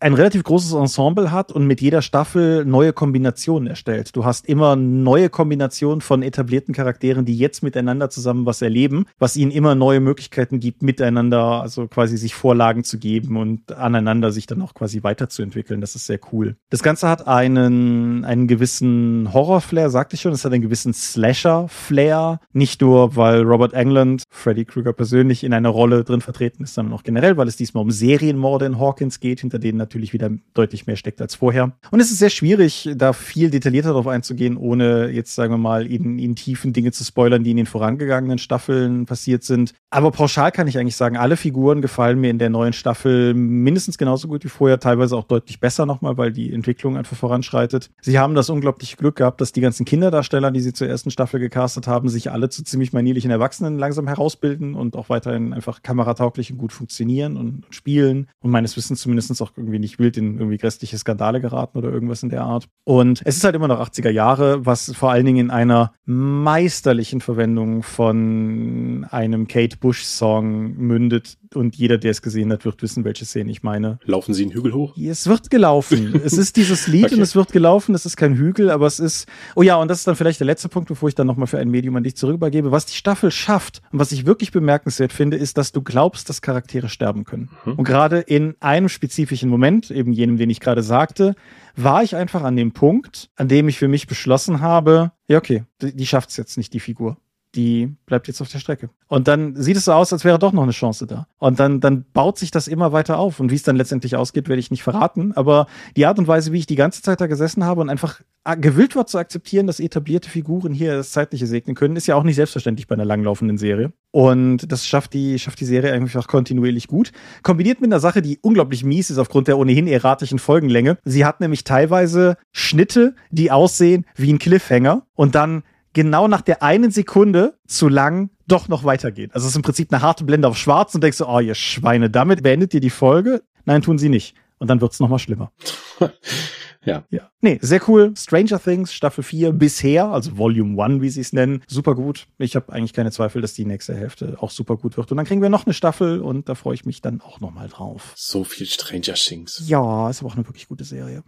[0.00, 4.14] ein relativ großes Ensemble hat und mit jeder Staffel neue Kombinationen erstellt.
[4.16, 9.36] Du hast immer neue Kombinationen von etablierten Charakteren, die jetzt miteinander zusammen was erleben, was
[9.36, 14.46] ihnen immer neue Möglichkeiten gibt, miteinander, also quasi sich Vorlagen zu geben und aneinander sich
[14.46, 15.80] dann auch quasi weiterzuentwickeln.
[15.80, 16.56] Das ist sehr cool.
[16.70, 20.32] Das Ganze hat einen, einen gewissen Horror-Flair, sagte ich schon.
[20.32, 22.40] Es hat einen gewissen Slasher-Flair.
[22.52, 26.94] Nicht nur, weil Robert England, Freddy Krueger persönlich, in einer Rolle drin vertreten ist, sondern
[26.94, 30.86] auch generell, weil es diesmal um Serienmorde in Hawkins geht, hinter denen natürlich wieder deutlich
[30.86, 31.76] mehr steckt als vorher.
[31.90, 35.86] Und es ist sehr schwierig, da viel detaillierter darauf einzugehen, ohne jetzt, sagen wir mal,
[35.86, 39.74] in, in tiefen Dinge zu spoilern, die in den vorangegangenen Staffeln passiert sind.
[39.90, 43.98] Aber pauschal kann ich eigentlich sagen, alle Figuren gefallen mir in der neuen Staffel mindestens
[43.98, 47.90] genauso gut wie vorher, teilweise auch deutlich besser nochmal, weil die Entwicklung einfach voranschreitet.
[48.00, 51.40] Sie haben das unglaubliche Glück gehabt, dass die ganzen Kinderdarsteller, die sie zur ersten Staffel
[51.40, 56.50] gecastet haben, sich alle zu ziemlich manierlichen Erwachsenen langsam herausbilden und auch weiterhin einfach kameratauglich
[56.50, 60.58] und gut funktionieren und spielen und meines Wissens zumindest auch irgendwie nicht wild in irgendwie
[60.58, 62.68] grässliche Skandale geraten oder irgendwas in der Art.
[62.84, 67.20] Und es ist halt immer noch 80er Jahre, was vor allen Dingen in einer meisterlichen
[67.20, 73.04] Verwendung von einem Kate Bush Song mündet, und jeder, der es gesehen hat, wird wissen,
[73.04, 73.98] welche Szene ich meine.
[74.04, 74.96] Laufen Sie einen Hügel hoch?
[74.96, 76.20] Es wird gelaufen.
[76.24, 77.14] es ist dieses Lied okay.
[77.16, 77.94] und es wird gelaufen.
[77.94, 79.26] Es ist kein Hügel, aber es ist.
[79.54, 81.58] Oh ja, und das ist dann vielleicht der letzte Punkt, bevor ich dann nochmal für
[81.58, 82.70] ein Medium an dich zurückübergebe.
[82.70, 86.42] Was die Staffel schafft und was ich wirklich bemerkenswert finde, ist, dass du glaubst, dass
[86.42, 87.50] Charaktere sterben können.
[87.64, 87.74] Mhm.
[87.74, 91.34] Und gerade in einem spezifischen Moment, eben jenem, den ich gerade sagte,
[91.76, 95.64] war ich einfach an dem Punkt, an dem ich für mich beschlossen habe, ja, okay,
[95.82, 97.16] die, die schafft es jetzt nicht, die Figur
[97.54, 98.90] die bleibt jetzt auf der Strecke.
[99.08, 101.26] Und dann sieht es so aus, als wäre doch noch eine Chance da.
[101.38, 103.40] Und dann, dann baut sich das immer weiter auf.
[103.40, 105.32] Und wie es dann letztendlich ausgeht, werde ich nicht verraten.
[105.36, 108.20] Aber die Art und Weise, wie ich die ganze Zeit da gesessen habe und einfach
[108.60, 112.24] gewillt war zu akzeptieren, dass etablierte Figuren hier das Zeitliche segnen können, ist ja auch
[112.24, 113.92] nicht selbstverständlich bei einer langlaufenden Serie.
[114.10, 117.12] Und das schafft die, schafft die Serie einfach kontinuierlich gut.
[117.42, 120.98] Kombiniert mit einer Sache, die unglaublich mies ist aufgrund der ohnehin erratischen Folgenlänge.
[121.04, 125.62] Sie hat nämlich teilweise Schnitte, die aussehen wie ein Cliffhanger und dann
[125.94, 129.30] genau nach der einen Sekunde zu lang doch noch weitergehen.
[129.32, 131.54] Also es ist im Prinzip eine harte Blende auf schwarz und denkst so, oh, ihr
[131.54, 133.42] Schweine, damit beendet ihr die Folge.
[133.64, 134.36] Nein, tun sie nicht.
[134.58, 135.52] Und dann wird's noch mal schlimmer.
[136.84, 137.04] ja.
[137.10, 137.30] Ja.
[137.40, 138.12] Nee, sehr cool.
[138.16, 141.62] Stranger Things, Staffel 4 bisher, also Volume 1, wie sie es nennen.
[141.66, 142.26] Super gut.
[142.38, 145.10] Ich habe eigentlich keine Zweifel, dass die nächste Hälfte auch super gut wird.
[145.10, 147.52] Und dann kriegen wir noch eine Staffel und da freue ich mich dann auch noch
[147.52, 148.12] mal drauf.
[148.16, 149.62] So viel Stranger Things.
[149.66, 151.22] Ja, ist aber auch eine wirklich gute Serie.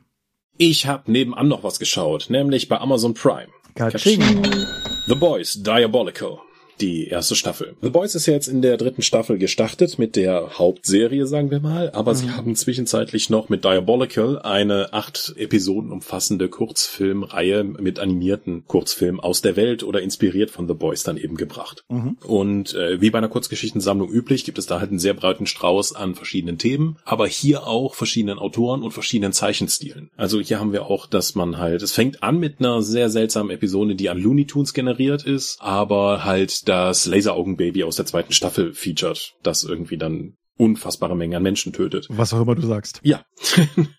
[0.59, 3.49] Ich habe nebenan noch was geschaut, nämlich bei Amazon Prime.
[3.77, 5.07] Katsching.
[5.07, 6.46] The Boys Diabolical
[6.81, 7.75] die erste Staffel.
[7.83, 11.61] The Boys ist ja jetzt in der dritten Staffel gestartet mit der Hauptserie, sagen wir
[11.61, 12.17] mal, aber mhm.
[12.17, 19.43] sie haben zwischenzeitlich noch mit Diabolical eine acht Episoden umfassende Kurzfilmreihe mit animierten Kurzfilmen aus
[19.43, 21.85] der Welt oder inspiriert von The Boys dann eben gebracht.
[21.89, 22.17] Mhm.
[22.25, 25.95] Und äh, wie bei einer Kurzgeschichtensammlung üblich, gibt es da halt einen sehr breiten Strauß
[25.95, 30.11] an verschiedenen Themen, aber hier auch verschiedenen Autoren und verschiedenen Zeichenstilen.
[30.17, 33.51] Also hier haben wir auch, dass man halt, es fängt an mit einer sehr seltsamen
[33.51, 38.75] Episode, die an Looney Tunes generiert ist, aber halt das Laseraugenbaby aus der zweiten Staffel
[38.75, 42.07] featured, das irgendwie dann unfassbare Mengen an Menschen tötet.
[42.11, 43.01] Was auch immer du sagst.
[43.03, 43.25] Ja.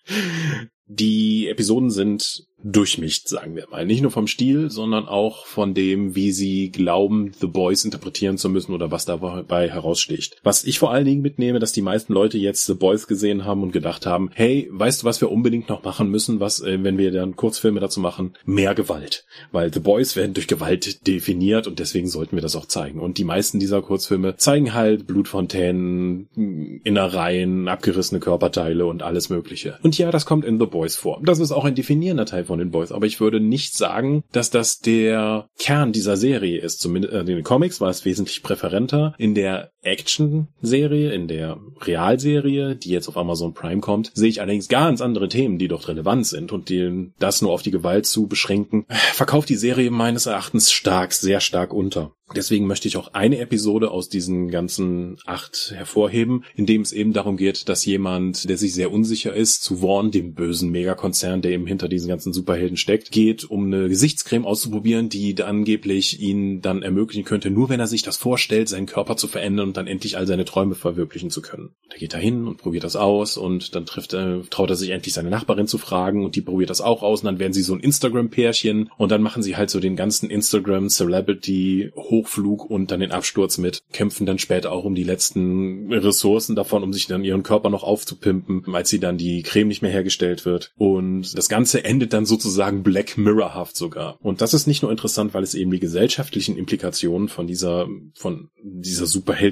[0.86, 3.86] Die Episoden sind durchmischt, sagen wir mal.
[3.86, 8.48] Nicht nur vom Stil, sondern auch von dem, wie sie glauben, The Boys interpretieren zu
[8.48, 10.36] müssen oder was dabei heraussticht.
[10.42, 13.62] Was ich vor allen Dingen mitnehme, dass die meisten Leute jetzt The Boys gesehen haben
[13.62, 16.98] und gedacht haben, hey, weißt du, was wir unbedingt noch machen müssen, was, äh, wenn
[16.98, 18.34] wir dann Kurzfilme dazu machen?
[18.44, 19.24] Mehr Gewalt.
[19.52, 22.98] Weil The Boys werden durch Gewalt definiert und deswegen sollten wir das auch zeigen.
[22.98, 29.78] Und die meisten dieser Kurzfilme zeigen halt Blutfontänen, Innereien, abgerissene Körperteile und alles mögliche.
[29.82, 31.20] Und ja, das kommt in The Boys vor.
[31.22, 34.50] Das ist auch ein definierender Teil von den Boys, aber ich würde nicht sagen, dass
[34.50, 36.80] das der Kern dieser Serie ist.
[36.80, 39.14] Zumindest äh, in den Comics war es wesentlich präferenter.
[39.18, 44.68] In der Action-Serie, in der Realserie, die jetzt auf Amazon Prime kommt, sehe ich allerdings
[44.68, 48.26] ganz andere Themen, die dort relevant sind und die, das nur auf die Gewalt zu
[48.26, 52.12] beschränken, verkauft die Serie meines Erachtens stark, sehr stark unter.
[52.36, 57.14] Deswegen möchte ich auch eine Episode aus diesen ganzen acht hervorheben, in dem es eben
[57.14, 61.52] darum geht, dass jemand, der sich sehr unsicher ist, zu Vaughn, dem bösen Megakonzern, der
[61.52, 66.82] eben hinter diesen ganzen Superhelden steckt, geht, um eine Gesichtscreme auszuprobieren, die angeblich ihn dann
[66.82, 70.16] ermöglichen könnte, nur wenn er sich das vorstellt, seinen Körper zu verändern und dann endlich
[70.16, 71.70] all seine Träume verwirklichen zu können.
[71.90, 74.90] Der geht da hin und probiert das aus und dann trifft er, traut er sich
[74.90, 77.62] endlich seine Nachbarin zu fragen und die probiert das auch aus und dann werden sie
[77.62, 83.00] so ein Instagram-Pärchen und dann machen sie halt so den ganzen Instagram-Celebrity Hochflug und dann
[83.00, 87.24] den Absturz mit, kämpfen dann später auch um die letzten Ressourcen davon, um sich dann
[87.24, 90.72] ihren Körper noch aufzupimpen, als sie dann die Creme nicht mehr hergestellt wird.
[90.76, 94.18] Und das Ganze endet dann sozusagen Black Mirrorhaft sogar.
[94.20, 98.50] Und das ist nicht nur interessant, weil es eben die gesellschaftlichen Implikationen von dieser, von
[98.62, 99.06] dieser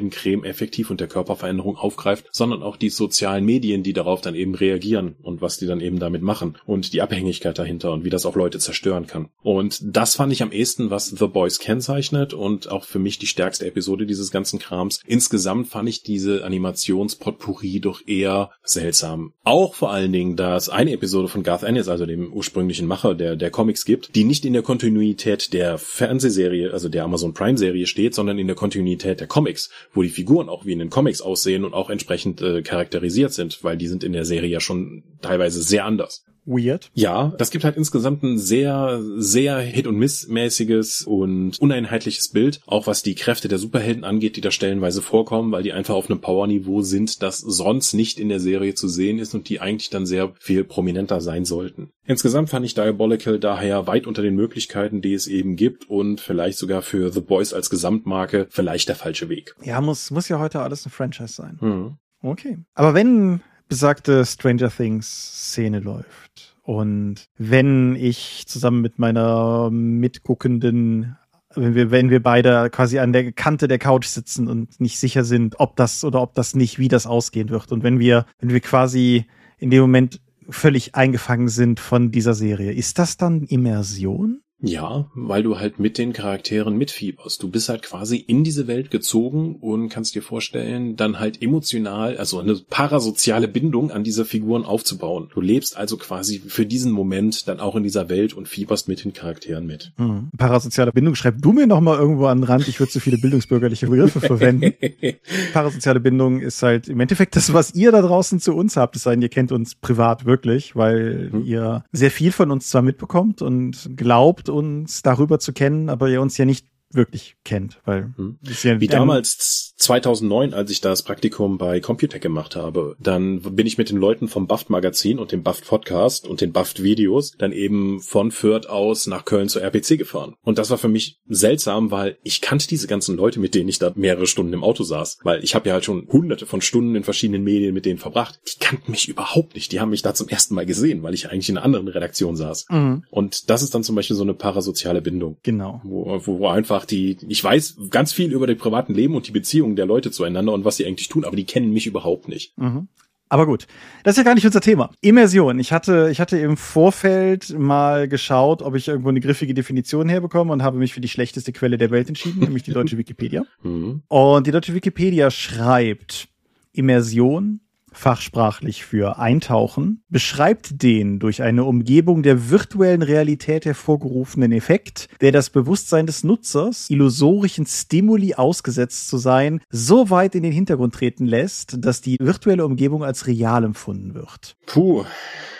[0.06, 4.54] Superheldencreme effektiv und der Körperveränderung aufgreift, sondern auch die sozialen Medien, die darauf dann eben
[4.54, 8.26] reagieren und was die dann eben damit machen und die Abhängigkeit dahinter und wie das
[8.26, 9.28] auch Leute zerstören kann.
[9.42, 13.26] Und das fand ich am ehesten, was The Boys kennzeichnet und auch für mich die
[13.26, 15.00] stärkste Episode dieses ganzen Krams.
[15.06, 19.32] Insgesamt fand ich diese Animationspotpourri doch eher seltsam.
[19.44, 23.36] Auch vor allen Dingen, da eine Episode von Garth Ennis, also dem ursprünglichen Macher der,
[23.36, 27.86] der Comics gibt, die nicht in der Kontinuität der Fernsehserie, also der Amazon Prime Serie
[27.86, 31.22] steht, sondern in der Kontinuität der Comics, wo die Figuren auch wie in den Comics
[31.22, 35.02] aussehen und auch entsprechend äh, charakterisiert sind, weil die sind in der Serie ja schon
[35.22, 36.90] teilweise sehr anders weird.
[36.94, 42.86] Ja, das gibt halt insgesamt ein sehr, sehr hit- und missmäßiges und uneinheitliches Bild, auch
[42.86, 46.20] was die Kräfte der Superhelden angeht, die da stellenweise vorkommen, weil die einfach auf einem
[46.20, 50.06] Powerniveau sind, das sonst nicht in der Serie zu sehen ist und die eigentlich dann
[50.06, 51.90] sehr viel prominenter sein sollten.
[52.04, 56.58] Insgesamt fand ich Diabolical daher weit unter den Möglichkeiten, die es eben gibt und vielleicht
[56.58, 59.54] sogar für The Boys als Gesamtmarke vielleicht der falsche Weg.
[59.62, 61.58] Ja, muss, muss ja heute alles ein Franchise sein.
[61.60, 61.96] Mhm.
[62.22, 62.58] Okay.
[62.74, 65.06] Aber wenn besagte Stranger Things
[65.50, 66.56] Szene läuft.
[66.62, 71.16] Und wenn ich zusammen mit meiner mitguckenden,
[71.54, 75.24] wenn wir, wenn wir beide quasi an der Kante der Couch sitzen und nicht sicher
[75.24, 77.70] sind, ob das oder ob das nicht, wie das ausgehen wird.
[77.70, 79.26] Und wenn wir, wenn wir quasi
[79.58, 84.42] in dem Moment völlig eingefangen sind von dieser Serie, ist das dann Immersion?
[84.60, 87.42] Ja, weil du halt mit den Charakteren mitfieberst.
[87.42, 92.16] Du bist halt quasi in diese Welt gezogen und kannst dir vorstellen, dann halt emotional,
[92.16, 95.28] also eine parasoziale Bindung an diese Figuren aufzubauen.
[95.34, 99.04] Du lebst also quasi für diesen Moment dann auch in dieser Welt und fieberst mit
[99.04, 99.92] den Charakteren mit.
[99.96, 100.30] Hm.
[100.38, 103.18] Parasoziale Bindung, schreib du mir noch mal irgendwo an den Rand, ich würde zu viele
[103.18, 104.72] bildungsbürgerliche Begriffe verwenden.
[105.52, 109.02] Parasoziale Bindung ist halt im Endeffekt das, was ihr da draußen zu uns habt, es
[109.02, 111.44] sei denn, ihr kennt uns privat wirklich, weil hm.
[111.44, 116.20] ihr sehr viel von uns zwar mitbekommt und glaubt, uns darüber zu kennen, aber ihr
[116.20, 118.38] uns ja nicht wirklich kennt, weil hm.
[118.62, 123.78] ja wie damals 2009, als ich das Praktikum bei Computec gemacht habe, dann bin ich
[123.78, 127.52] mit den Leuten vom Buffed Magazin und dem Buffed Podcast und den Buffed Videos dann
[127.52, 130.34] eben von Fürth aus nach Köln zur RPC gefahren.
[130.42, 133.78] Und das war für mich seltsam, weil ich kannte diese ganzen Leute, mit denen ich
[133.78, 136.94] da mehrere Stunden im Auto saß, weil ich habe ja halt schon hunderte von Stunden
[136.94, 138.40] in verschiedenen Medien mit denen verbracht.
[138.46, 139.72] Die kannten mich überhaupt nicht.
[139.72, 142.36] Die haben mich da zum ersten Mal gesehen, weil ich eigentlich in einer anderen Redaktion
[142.36, 142.66] saß.
[142.70, 143.04] Mhm.
[143.10, 145.36] Und das ist dann zum Beispiel so eine parasoziale Bindung.
[145.42, 145.80] Genau.
[145.84, 149.32] Wo, wo, wo einfach die, ich weiß ganz viel über die privaten Leben und die
[149.66, 152.56] Beziehungen der Leute zueinander und was sie eigentlich tun, aber die kennen mich überhaupt nicht.
[152.58, 152.88] Mhm.
[153.28, 153.66] Aber gut,
[154.04, 154.90] das ist ja gar nicht unser Thema.
[155.00, 155.58] Immersion.
[155.58, 160.52] Ich hatte, ich hatte im Vorfeld mal geschaut, ob ich irgendwo eine griffige Definition herbekomme
[160.52, 163.44] und habe mich für die schlechteste Quelle der Welt entschieden, nämlich die deutsche Wikipedia.
[163.64, 164.02] Mhm.
[164.06, 166.28] Und die deutsche Wikipedia schreibt,
[166.72, 167.60] Immersion
[167.96, 175.50] fachsprachlich für Eintauchen, beschreibt den durch eine Umgebung der virtuellen Realität hervorgerufenen Effekt, der das
[175.50, 181.84] Bewusstsein des Nutzers illusorischen Stimuli ausgesetzt zu sein, so weit in den Hintergrund treten lässt,
[181.84, 184.56] dass die virtuelle Umgebung als real empfunden wird.
[184.66, 185.04] Puh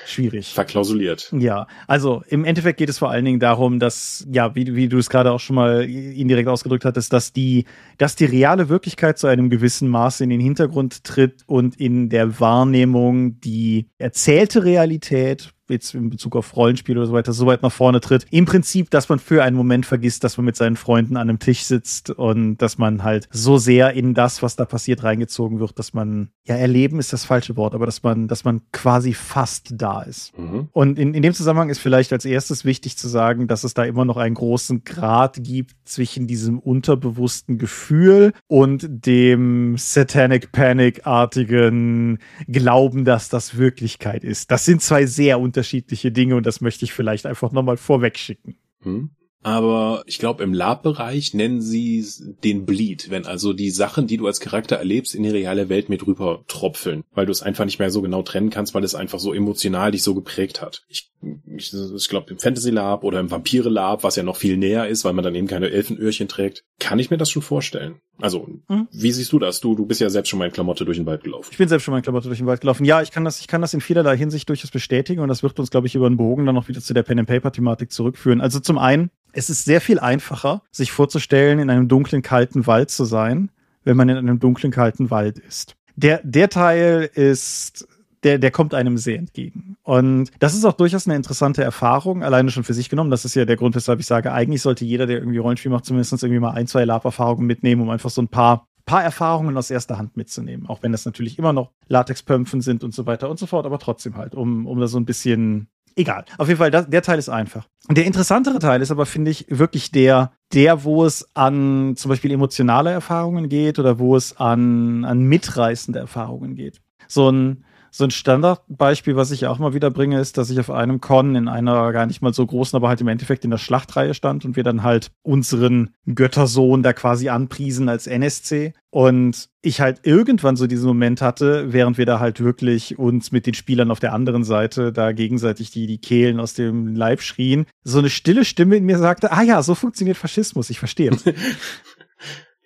[0.08, 0.52] schwierig.
[0.54, 1.32] Verklausuliert.
[1.36, 4.98] Ja, also im Endeffekt geht es vor allen Dingen darum, dass, ja, wie, wie du
[4.98, 7.64] es gerade auch schon mal indirekt ausgedrückt hattest, dass die,
[7.98, 12.25] dass die reale Wirklichkeit zu einem gewissen Maße in den Hintergrund tritt und in der
[12.38, 17.72] Wahrnehmung die erzählte Realität jetzt in Bezug auf Rollenspiel oder so weiter, so weit nach
[17.72, 18.26] vorne tritt.
[18.30, 21.38] Im Prinzip, dass man für einen Moment vergisst, dass man mit seinen Freunden an einem
[21.38, 25.78] Tisch sitzt und dass man halt so sehr in das, was da passiert, reingezogen wird,
[25.78, 29.74] dass man, ja, erleben ist das falsche Wort, aber dass man, dass man quasi fast
[29.76, 30.36] da ist.
[30.38, 30.68] Mhm.
[30.72, 33.84] Und in, in dem Zusammenhang ist vielleicht als erstes wichtig zu sagen, dass es da
[33.84, 43.04] immer noch einen großen Grad gibt zwischen diesem unterbewussten Gefühl und dem Satanic Panic-artigen Glauben,
[43.04, 44.50] dass das Wirklichkeit ist.
[44.50, 48.18] Das sind zwei sehr unterschiedliche unterschiedliche Dinge und das möchte ich vielleicht einfach nochmal vorweg
[48.18, 48.56] schicken.
[48.82, 49.10] Hm.
[49.42, 52.04] Aber ich glaube, im Lab-Bereich nennen sie
[52.42, 55.88] den Bleed, wenn also die Sachen, die du als Charakter erlebst, in die reale Welt
[55.88, 58.96] mit rüber tropfeln, weil du es einfach nicht mehr so genau trennen kannst, weil es
[58.96, 60.84] einfach so emotional dich so geprägt hat.
[60.88, 61.10] Ich,
[61.56, 64.86] ich, ich glaube, im Fantasy Lab oder im Vampire Lab, was ja noch viel näher
[64.88, 67.96] ist, weil man dann eben keine Elfenöhrchen trägt, kann ich mir das schon vorstellen.
[68.18, 68.88] Also, mhm.
[68.92, 69.60] wie siehst du das?
[69.60, 71.48] Du, du bist ja selbst schon mal in Klamotte durch den Wald gelaufen.
[71.50, 72.84] Ich bin selbst schon mal in Klamotte durch den Wald gelaufen.
[72.84, 75.58] Ja, ich kann das, ich kann das in vielerlei Hinsicht durchaus bestätigen und das wird
[75.58, 77.92] uns, glaube ich, über den Bogen dann noch wieder zu der Pen and Paper Thematik
[77.92, 78.40] zurückführen.
[78.40, 82.90] Also zum einen, es ist sehr viel einfacher, sich vorzustellen, in einem dunklen, kalten Wald
[82.90, 83.50] zu sein,
[83.84, 85.76] wenn man in einem dunklen, kalten Wald ist.
[85.96, 87.88] Der, der Teil ist
[88.26, 89.76] der, der kommt einem sehr entgegen.
[89.84, 93.12] Und das ist auch durchaus eine interessante Erfahrung, alleine schon für sich genommen.
[93.12, 95.84] Das ist ja der Grund, weshalb ich sage, eigentlich sollte jeder, der irgendwie Rollenspiel macht,
[95.84, 99.70] zumindest irgendwie mal ein, zwei Lab-Erfahrungen mitnehmen, um einfach so ein paar paar Erfahrungen aus
[99.70, 100.68] erster Hand mitzunehmen.
[100.68, 103.80] Auch wenn das natürlich immer noch Latexpömpfen sind und so weiter und so fort, aber
[103.80, 106.24] trotzdem halt, um, um da so ein bisschen egal.
[106.38, 107.66] Auf jeden Fall, das, der Teil ist einfach.
[107.90, 112.30] Der interessantere Teil ist aber, finde ich, wirklich der, der, wo es an zum Beispiel
[112.30, 116.80] emotionale Erfahrungen geht oder wo es an, an mitreißende Erfahrungen geht.
[117.08, 117.64] So ein,
[117.96, 121.34] so ein Standardbeispiel, was ich auch mal wieder bringe, ist, dass ich auf einem Con
[121.34, 124.44] in einer gar nicht mal so großen, aber halt im Endeffekt in der Schlachtreihe stand
[124.44, 128.74] und wir dann halt unseren Göttersohn da quasi anpriesen als NSC.
[128.90, 133.46] Und ich halt irgendwann so diesen Moment hatte, während wir da halt wirklich uns mit
[133.46, 137.66] den Spielern auf der anderen Seite da gegenseitig die, die Kehlen aus dem Leib schrien,
[137.82, 141.10] so eine stille Stimme in mir sagte, ah ja, so funktioniert Faschismus, ich verstehe.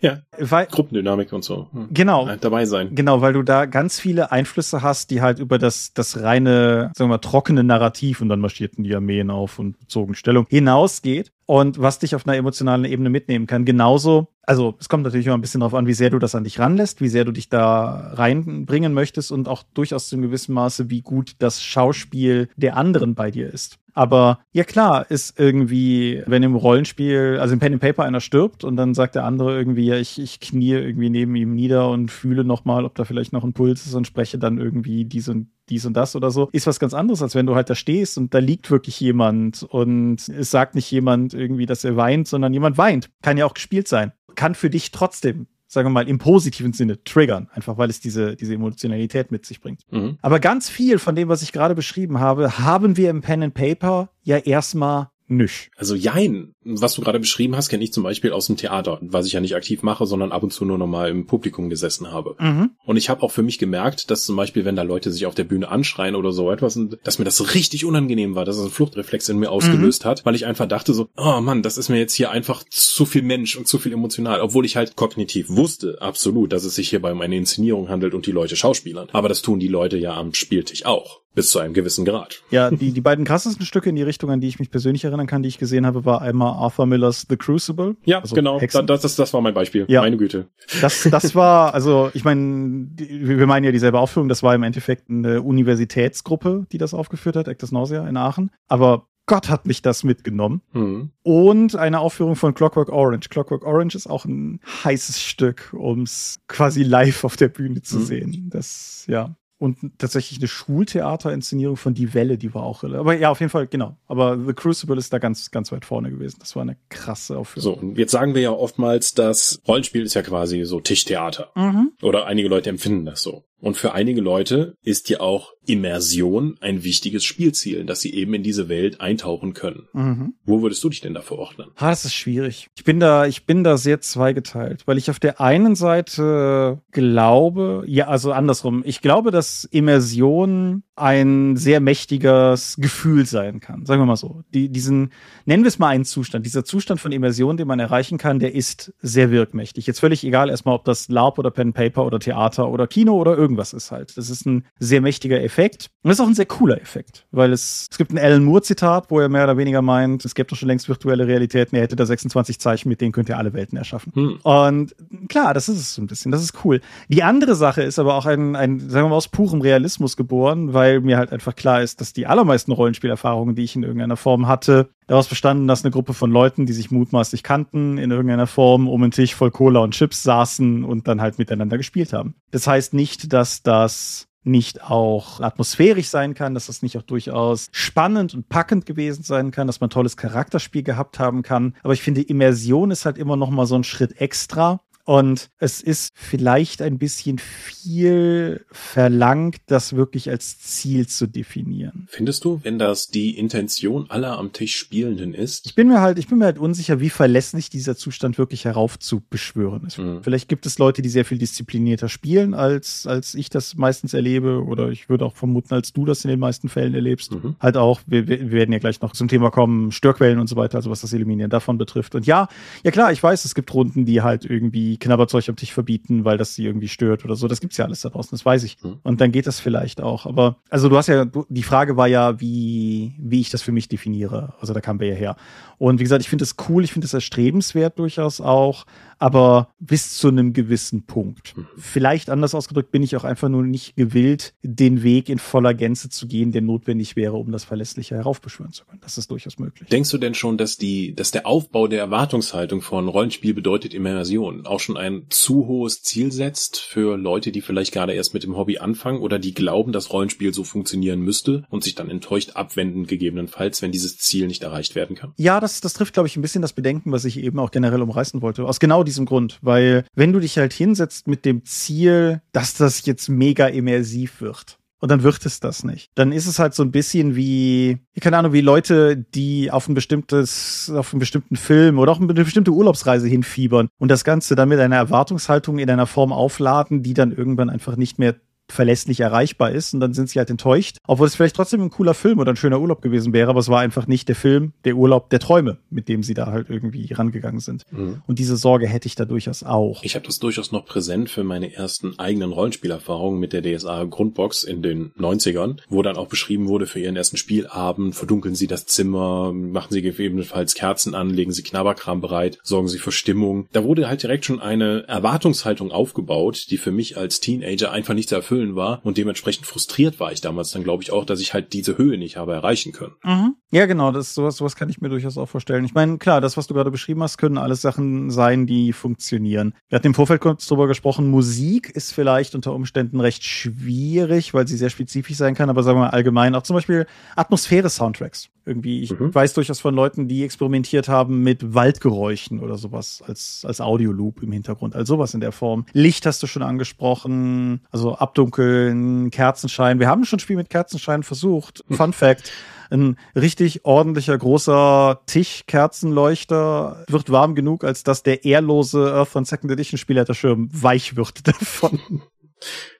[0.00, 1.68] Ja, weil, Gruppendynamik und so.
[1.72, 1.88] Hm.
[1.90, 2.26] Genau.
[2.26, 2.94] Halt dabei sein.
[2.94, 7.10] Genau, weil du da ganz viele Einflüsse hast, die halt über das, das reine, sagen
[7.10, 11.80] wir mal, trockene Narrativ und dann marschierten die Armeen auf und zogen Stellung hinausgeht und
[11.80, 13.64] was dich auf einer emotionalen Ebene mitnehmen kann.
[13.64, 16.44] Genauso, also es kommt natürlich immer ein bisschen darauf an, wie sehr du das an
[16.44, 20.54] dich ranlässt, wie sehr du dich da reinbringen möchtest und auch durchaus zu einem gewissen
[20.54, 23.78] Maße, wie gut das Schauspiel der anderen bei dir ist.
[24.00, 28.64] Aber ja klar, ist irgendwie, wenn im Rollenspiel, also im Pen and Paper einer stirbt
[28.64, 32.10] und dann sagt der andere irgendwie, ja, ich, ich knie irgendwie neben ihm nieder und
[32.10, 35.48] fühle nochmal, ob da vielleicht noch ein Puls ist und spreche dann irgendwie dies und
[35.68, 38.16] dies und das oder so, ist was ganz anderes, als wenn du halt da stehst
[38.16, 42.54] und da liegt wirklich jemand und es sagt nicht jemand irgendwie, dass er weint, sondern
[42.54, 43.10] jemand weint.
[43.20, 44.12] Kann ja auch gespielt sein.
[44.34, 48.34] Kann für dich trotzdem sagen wir mal, im positiven Sinne triggern, einfach weil es diese,
[48.34, 49.82] diese Emotionalität mit sich bringt.
[49.92, 50.18] Mhm.
[50.20, 53.54] Aber ganz viel von dem, was ich gerade beschrieben habe, haben wir im Pen and
[53.54, 55.70] Paper ja erstmal Nüsch.
[55.76, 56.54] Also jein.
[56.64, 59.40] Was du gerade beschrieben hast, kenne ich zum Beispiel aus dem Theater, was ich ja
[59.40, 62.34] nicht aktiv mache, sondern ab und zu nur nochmal im Publikum gesessen habe.
[62.38, 62.70] Mhm.
[62.84, 65.36] Und ich habe auch für mich gemerkt, dass zum Beispiel, wenn da Leute sich auf
[65.36, 68.72] der Bühne anschreien oder so etwas, dass mir das richtig unangenehm war, dass es einen
[68.72, 71.98] Fluchtreflex in mir ausgelöst hat, weil ich einfach dachte so, oh Mann, das ist mir
[71.98, 75.98] jetzt hier einfach zu viel Mensch und zu viel emotional, obwohl ich halt kognitiv wusste,
[76.00, 79.08] absolut, dass es sich hierbei um eine Inszenierung handelt und die Leute schauspielern.
[79.12, 81.20] Aber das tun die Leute ja am Spieltisch auch.
[81.34, 82.42] Bis zu einem gewissen Grad.
[82.50, 85.26] Ja, die, die beiden krassesten Stücke in die Richtung, an die ich mich persönlich erinnern
[85.28, 87.96] kann, die ich gesehen habe, war einmal Arthur Millers The Crucible.
[88.04, 88.60] Ja, also genau.
[88.60, 88.86] Hexen.
[88.86, 89.84] Das, das, das war mein Beispiel.
[89.88, 90.00] Ja.
[90.00, 90.48] Meine Güte.
[90.80, 95.08] Das, das war, also ich meine, wir meinen ja dieselbe Aufführung, das war im Endeffekt
[95.08, 98.50] eine Universitätsgruppe, die das aufgeführt hat, Actors Nausea in Aachen.
[98.68, 100.62] Aber Gott hat mich das mitgenommen.
[100.72, 101.10] Hm.
[101.22, 103.28] Und eine Aufführung von Clockwork Orange.
[103.28, 107.98] Clockwork Orange ist auch ein heißes Stück, um es quasi live auf der Bühne zu
[107.98, 108.04] Mhm.
[108.04, 108.50] sehen.
[108.52, 109.36] Das, ja.
[109.60, 112.82] Und tatsächlich eine Schultheaterinszenierung von Die Welle, die war auch.
[112.82, 113.98] Aber ja, auf jeden Fall, genau.
[114.06, 116.38] Aber The Crucible ist da ganz, ganz weit vorne gewesen.
[116.40, 117.62] Das war eine krasse Aufführung.
[117.62, 121.50] So, und jetzt sagen wir ja oftmals, dass Rollenspiel ist ja quasi so Tischtheater.
[121.54, 121.92] Mhm.
[122.00, 123.44] Oder einige Leute empfinden das so.
[123.60, 128.42] Und für einige Leute ist ja auch Immersion ein wichtiges Spielziel, dass sie eben in
[128.42, 129.88] diese Welt eintauchen können.
[129.92, 130.34] Mhm.
[130.44, 131.68] Wo würdest du dich denn da verordnen?
[131.76, 132.68] Ah, das ist schwierig.
[132.76, 137.84] Ich bin da, ich bin da sehr zweigeteilt, weil ich auf der einen Seite glaube,
[137.86, 138.82] ja, also andersrum.
[138.84, 143.86] Ich glaube, dass Immersion ein sehr mächtiges Gefühl sein kann.
[143.86, 144.42] Sagen wir mal so.
[144.52, 145.12] Die, diesen,
[145.46, 146.44] nennen wir es mal einen Zustand.
[146.44, 149.86] Dieser Zustand von Immersion, den man erreichen kann, der ist sehr wirkmächtig.
[149.86, 153.36] Jetzt völlig egal erstmal, ob das LARP oder Pen Paper oder Theater oder Kino oder
[153.36, 154.16] irgendwas ist halt.
[154.16, 155.59] Das ist ein sehr mächtiger Effekt.
[156.02, 158.62] Und das ist auch ein sehr cooler Effekt, weil es, es gibt ein Alan Moore
[158.62, 161.82] Zitat, wo er mehr oder weniger meint, es gibt doch schon längst virtuelle Realitäten, er
[161.82, 164.12] hätte da 26 Zeichen, mit denen könnt ihr alle Welten erschaffen.
[164.14, 164.38] Hm.
[164.42, 164.94] Und
[165.28, 166.80] klar, das ist es so ein bisschen, das ist cool.
[167.08, 170.72] Die andere Sache ist aber auch ein, ein, sagen wir mal, aus purem Realismus geboren,
[170.72, 174.48] weil mir halt einfach klar ist, dass die allermeisten Rollenspielerfahrungen, die ich in irgendeiner Form
[174.48, 178.88] hatte, daraus bestanden, dass eine Gruppe von Leuten, die sich mutmaßlich kannten, in irgendeiner Form
[178.88, 182.34] um einen Tisch voll Cola und Chips saßen und dann halt miteinander gespielt haben.
[182.52, 187.68] Das heißt nicht, dass das nicht auch atmosphärisch sein kann, dass das nicht auch durchaus
[187.72, 191.74] spannend und packend gewesen sein kann, dass man tolles Charakterspiel gehabt haben kann.
[191.82, 194.80] Aber ich finde, Immersion ist halt immer noch mal so ein Schritt extra.
[195.10, 202.06] Und es ist vielleicht ein bisschen viel verlangt, das wirklich als Ziel zu definieren.
[202.08, 205.66] Findest du, wenn das die Intention aller am Tisch Spielenden ist?
[205.66, 209.84] Ich bin mir halt, ich bin mir halt unsicher, wie verlässlich dieser Zustand wirklich heraufzubeschwören
[209.84, 209.98] ist.
[209.98, 210.22] Mhm.
[210.22, 214.62] Vielleicht gibt es Leute, die sehr viel disziplinierter spielen, als, als ich das meistens erlebe,
[214.62, 217.32] oder ich würde auch vermuten, als du das in den meisten Fällen erlebst.
[217.32, 217.56] Mhm.
[217.58, 220.54] Halt auch, wir, wir wir werden ja gleich noch zum Thema kommen, Störquellen und so
[220.54, 222.14] weiter, also was das Eliminieren davon betrifft.
[222.14, 222.46] Und ja,
[222.84, 226.38] ja klar, ich weiß, es gibt Runden, die halt irgendwie Knabberzeug am Tisch verbieten, weil
[226.38, 227.48] das sie irgendwie stört oder so.
[227.48, 228.76] Das gibt's ja alles da draußen, das weiß ich.
[228.82, 228.98] Mhm.
[229.02, 230.26] Und dann geht das vielleicht auch.
[230.26, 233.88] Aber, also du hast ja, die Frage war ja, wie, wie ich das für mich
[233.88, 234.54] definiere.
[234.60, 235.36] Also da kamen wir ja her.
[235.78, 238.84] Und wie gesagt, ich finde es cool, ich finde es erstrebenswert durchaus auch,
[239.20, 241.56] aber bis zu einem gewissen Punkt.
[241.56, 241.66] Mhm.
[241.76, 246.08] Vielleicht anders ausgedrückt bin ich auch einfach nur nicht gewillt, den Weg in voller Gänze
[246.08, 249.00] zu gehen, der notwendig wäre, um das verlässlicher heraufbeschwören zu können.
[249.02, 249.88] Das ist durchaus möglich.
[249.90, 254.66] Denkst du denn schon, dass die, dass der Aufbau der Erwartungshaltung von Rollenspiel bedeutet Immersion
[254.66, 258.56] auch schon ein zu hohes Ziel setzt für Leute, die vielleicht gerade erst mit dem
[258.56, 263.06] Hobby anfangen oder die glauben, dass Rollenspiel so funktionieren müsste und sich dann enttäuscht abwenden
[263.06, 265.34] gegebenenfalls, wenn dieses Ziel nicht erreicht werden kann?
[265.36, 268.00] Ja, das, das trifft, glaube ich, ein bisschen das Bedenken, was ich eben auch generell
[268.00, 268.64] umreißen wollte.
[268.64, 269.58] Aus genau diesem Grund.
[269.62, 274.78] Weil, wenn du dich halt hinsetzt mit dem Ziel, dass das jetzt mega immersiv wird.
[275.00, 276.10] Und dann wird es das nicht.
[276.14, 279.94] Dann ist es halt so ein bisschen wie, keine Ahnung, wie Leute, die auf ein
[279.94, 284.68] bestimmtes, auf einen bestimmten Film oder auch eine bestimmte Urlaubsreise hinfiebern und das Ganze dann
[284.68, 288.36] mit einer Erwartungshaltung in einer Form aufladen, die dann irgendwann einfach nicht mehr
[288.72, 292.14] verlässlich erreichbar ist und dann sind sie halt enttäuscht, obwohl es vielleicht trotzdem ein cooler
[292.14, 294.96] Film oder ein schöner Urlaub gewesen wäre, aber es war einfach nicht der Film, der
[294.96, 297.84] Urlaub der Träume, mit dem sie da halt irgendwie rangegangen sind.
[297.90, 298.22] Mhm.
[298.26, 300.02] Und diese Sorge hätte ich da durchaus auch.
[300.02, 304.64] Ich habe das durchaus noch präsent für meine ersten eigenen Rollenspielerfahrungen mit der DSA Grundbox
[304.64, 308.86] in den 90ern, wo dann auch beschrieben wurde, für ihren ersten Spielabend verdunkeln Sie das
[308.86, 313.68] Zimmer, machen Sie gegebenenfalls Kerzen an, legen Sie Knabberkram bereit, sorgen Sie für Stimmung.
[313.72, 318.28] Da wurde halt direkt schon eine Erwartungshaltung aufgebaut, die für mich als Teenager einfach nicht
[318.28, 321.54] zu erfüllen war und dementsprechend frustriert war ich damals dann, glaube ich, auch, dass ich
[321.54, 323.14] halt diese Höhe nicht habe erreichen können.
[323.24, 323.54] Mhm.
[323.72, 325.84] Ja, genau, das sowas, sowas kann ich mir durchaus auch vorstellen.
[325.84, 329.74] Ich meine, klar, das, was du gerade beschrieben hast, können alles Sachen sein, die funktionieren.
[329.88, 334.66] Wir hatten im Vorfeld kurz drüber gesprochen, Musik ist vielleicht unter Umständen recht schwierig, weil
[334.66, 337.06] sie sehr spezifisch sein kann, aber sagen wir mal allgemein auch zum Beispiel
[337.36, 338.48] Atmosphäre-Soundtracks.
[338.66, 339.34] Irgendwie, ich Mhm.
[339.34, 344.52] weiß durchaus von Leuten, die experimentiert haben mit Waldgeräuschen oder sowas als, als Audioloop im
[344.52, 345.86] Hintergrund, also sowas in der Form.
[345.92, 348.16] Licht hast du schon angesprochen, also
[348.50, 350.00] dunklen Kerzenschein.
[350.00, 351.84] Wir haben schon ein Spiel mit Kerzenschein versucht.
[351.90, 352.50] Fun Fact.
[352.90, 359.70] Ein richtig ordentlicher, großer Tischkerzenleuchter wird warm genug, als dass der ehrlose Earth von Second
[359.70, 362.00] Edition Spielleiterschirm weich wird davon.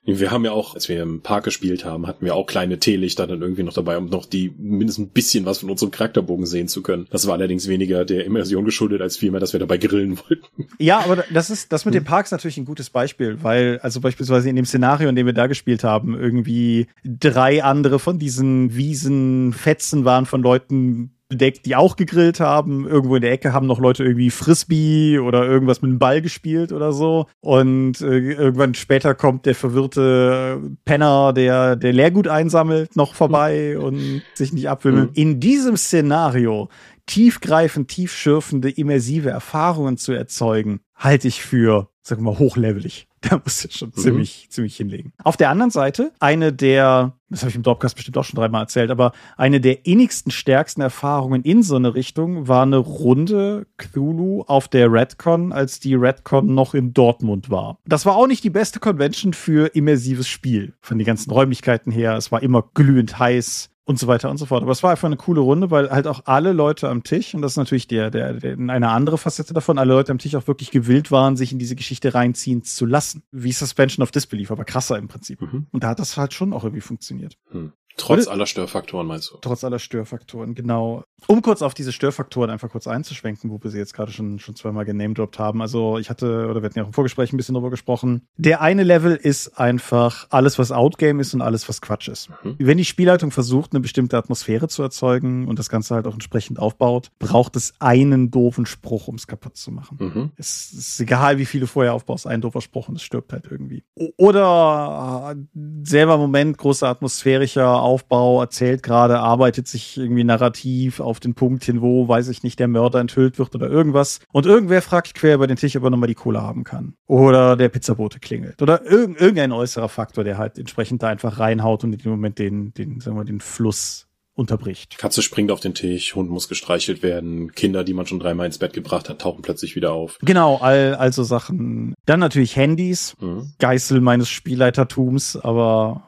[0.03, 3.27] Wir haben ja auch, als wir im Park gespielt haben, hatten wir auch kleine Teelichter
[3.27, 6.67] dann irgendwie noch dabei, um noch die mindestens ein bisschen was von unserem Charakterbogen sehen
[6.67, 7.07] zu können.
[7.11, 10.67] Das war allerdings weniger der Immersion geschuldet, als vielmehr, dass wir dabei grillen wollten.
[10.79, 14.49] Ja, aber das ist, das mit den Parks natürlich ein gutes Beispiel, weil, also beispielsweise
[14.49, 20.03] in dem Szenario, in dem wir da gespielt haben, irgendwie drei andere von diesen Wiesenfetzen
[20.03, 22.87] waren von Leuten bedeckt, die auch gegrillt haben.
[22.87, 26.71] Irgendwo in der Ecke haben noch Leute irgendwie Frisbee oder irgendwas mit einem Ball gespielt
[26.71, 27.25] oder so.
[27.39, 33.83] Und äh, irgendwann später kommt der verwirrte Penner, der der Leergut einsammelt, noch vorbei mhm.
[33.83, 35.09] und sich nicht abwimmelt.
[35.11, 35.15] Mhm.
[35.15, 36.69] In diesem Szenario
[37.07, 43.07] tiefgreifend, tiefschürfende, immersive Erfahrungen zu erzeugen, halte ich für, sagen wir mal, hochlevelig.
[43.21, 44.01] Da muss ich schon mhm.
[44.01, 45.13] ziemlich, ziemlich hinlegen.
[45.23, 48.63] Auf der anderen Seite, eine der, das habe ich im Dropcast bestimmt auch schon dreimal
[48.63, 54.43] erzählt, aber eine der innigsten, stärksten Erfahrungen in so eine Richtung war eine Runde Cthulhu
[54.47, 57.79] auf der Redcon, als die Redcon noch in Dortmund war.
[57.85, 60.73] Das war auch nicht die beste Convention für immersives Spiel.
[60.81, 62.15] Von den ganzen Räumlichkeiten her.
[62.15, 64.61] Es war immer glühend heiß und so weiter und so fort.
[64.61, 67.41] Aber es war einfach eine coole Runde, weil halt auch alle Leute am Tisch, und
[67.41, 70.47] das ist natürlich der, der, der eine andere Facette davon, alle Leute am Tisch auch
[70.47, 73.23] wirklich gewillt waren, sich in diese Geschichte reinziehen zu lassen.
[73.31, 75.41] Wie Suspension of Disbelief, aber krasser im Prinzip.
[75.41, 75.67] Mhm.
[75.71, 77.37] Und da hat das halt schon auch irgendwie funktioniert.
[77.49, 77.73] Hm.
[77.97, 79.37] Trotz aller Störfaktoren meinst du?
[79.41, 81.03] Trotz aller Störfaktoren, genau.
[81.27, 84.55] Um kurz auf diese Störfaktoren einfach kurz einzuschwenken, wo wir sie jetzt gerade schon, schon
[84.55, 85.61] zweimal genamedroppt haben.
[85.61, 88.27] Also ich hatte, oder wir hatten ja auch im Vorgespräch ein bisschen drüber gesprochen.
[88.37, 92.29] Der eine Level ist einfach alles, was Outgame ist und alles, was Quatsch ist.
[92.43, 92.55] Mhm.
[92.59, 96.59] Wenn die Spielleitung versucht, eine bestimmte Atmosphäre zu erzeugen und das Ganze halt auch entsprechend
[96.59, 99.97] aufbaut, braucht es einen doofen Spruch, um es kaputt zu machen.
[99.99, 100.31] Mhm.
[100.37, 103.83] Es ist egal, wie viele vorher aufbaust, ein doofer Spruch und es stirbt halt irgendwie.
[104.17, 111.33] Oder äh, selber Moment, großer atmosphärischer Aufbau, erzählt gerade, arbeitet sich irgendwie narrativ auf den
[111.33, 114.19] Punkt hin, wo, weiß ich nicht, der Mörder enthüllt wird oder irgendwas.
[114.31, 116.93] Und irgendwer fragt quer über den Tisch, ob er nochmal die Kohle haben kann.
[117.07, 118.61] Oder der Pizzabote klingelt.
[118.61, 122.39] Oder irg irgendein äußerer Faktor, der halt entsprechend da einfach reinhaut und in dem Moment
[122.39, 124.97] den, den, sagen wir, den Fluss unterbricht.
[124.97, 128.57] Katze springt auf den Tisch, Hund muss gestreichelt werden, Kinder, die man schon dreimal ins
[128.57, 130.17] Bett gebracht hat, tauchen plötzlich wieder auf.
[130.21, 131.93] Genau, all, also Sachen.
[132.05, 133.53] Dann natürlich Handys, mhm.
[133.59, 136.03] Geißel meines Spielleitertums, aber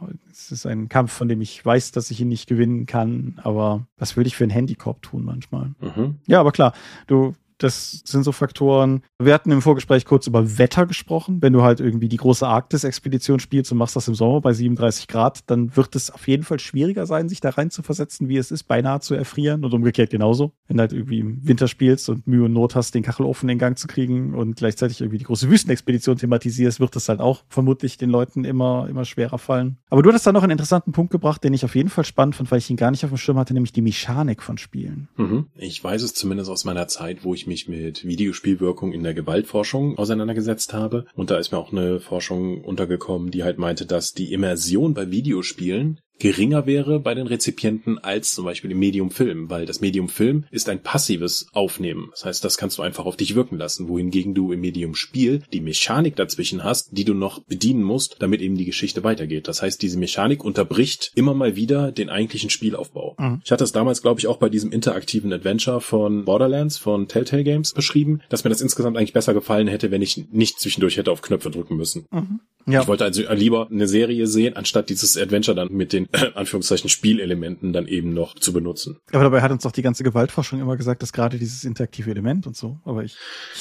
[0.45, 3.87] es ist ein Kampf, von dem ich weiß, dass ich ihn nicht gewinnen kann, aber
[3.97, 5.73] was würde ich für ein Handykorb tun manchmal?
[5.79, 6.17] Mhm.
[6.27, 6.73] Ja, aber klar,
[7.07, 9.03] du das sind so Faktoren.
[9.19, 11.41] Wir hatten im Vorgespräch kurz über Wetter gesprochen.
[11.41, 15.07] Wenn du halt irgendwie die große Arktis-Expedition spielst und machst das im Sommer bei 37
[15.07, 18.37] Grad, dann wird es auf jeden Fall schwieriger sein, sich da rein zu versetzen, wie
[18.37, 20.53] es ist, beinahe zu erfrieren und umgekehrt genauso.
[20.67, 23.57] Wenn du halt irgendwie im Winter spielst und Mühe und Not hast, den Kachelofen in
[23.57, 27.97] Gang zu kriegen und gleichzeitig irgendwie die große Wüstenexpedition thematisierst, wird das halt auch vermutlich
[27.97, 29.77] den Leuten immer, immer schwerer fallen.
[29.89, 32.35] Aber du hattest da noch einen interessanten Punkt gebracht, den ich auf jeden Fall spannend
[32.35, 35.07] fand, weil ich ihn gar nicht auf dem Schirm hatte, nämlich die Mechanik von Spielen.
[35.17, 35.47] Mhm.
[35.55, 39.97] Ich weiß es zumindest aus meiner Zeit, wo ich mich mit Videospielwirkung in der Gewaltforschung
[39.97, 41.05] auseinandergesetzt habe.
[41.15, 45.11] Und da ist mir auch eine Forschung untergekommen, die halt meinte, dass die Immersion bei
[45.11, 50.09] Videospielen geringer wäre bei den Rezipienten als zum Beispiel im Medium Film, weil das Medium
[50.09, 52.09] Film ist ein passives Aufnehmen.
[52.11, 55.43] Das heißt, das kannst du einfach auf dich wirken lassen, wohingegen du im Medium Spiel
[55.51, 59.47] die Mechanik dazwischen hast, die du noch bedienen musst, damit eben die Geschichte weitergeht.
[59.47, 63.15] Das heißt, diese Mechanik unterbricht immer mal wieder den eigentlichen Spielaufbau.
[63.19, 63.41] Mhm.
[63.43, 67.43] Ich hatte es damals, glaube ich, auch bei diesem interaktiven Adventure von Borderlands von Telltale
[67.43, 71.11] Games beschrieben, dass mir das insgesamt eigentlich besser gefallen hätte, wenn ich nicht zwischendurch hätte
[71.11, 72.05] auf Knöpfe drücken müssen.
[72.11, 72.39] Mhm.
[72.65, 72.81] Ja.
[72.81, 76.89] Ich wollte also lieber eine Serie sehen, anstatt dieses Adventure dann mit den äh, Anführungszeichen
[76.89, 78.99] Spielelementen dann eben noch zu benutzen.
[79.11, 82.47] Aber dabei hat uns doch die ganze Gewaltforschung immer gesagt, dass gerade dieses interaktive Element
[82.47, 82.79] und so.
[82.85, 83.15] Aber ich,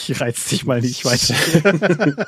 [0.09, 1.35] ich reiz dich mal nicht weiter.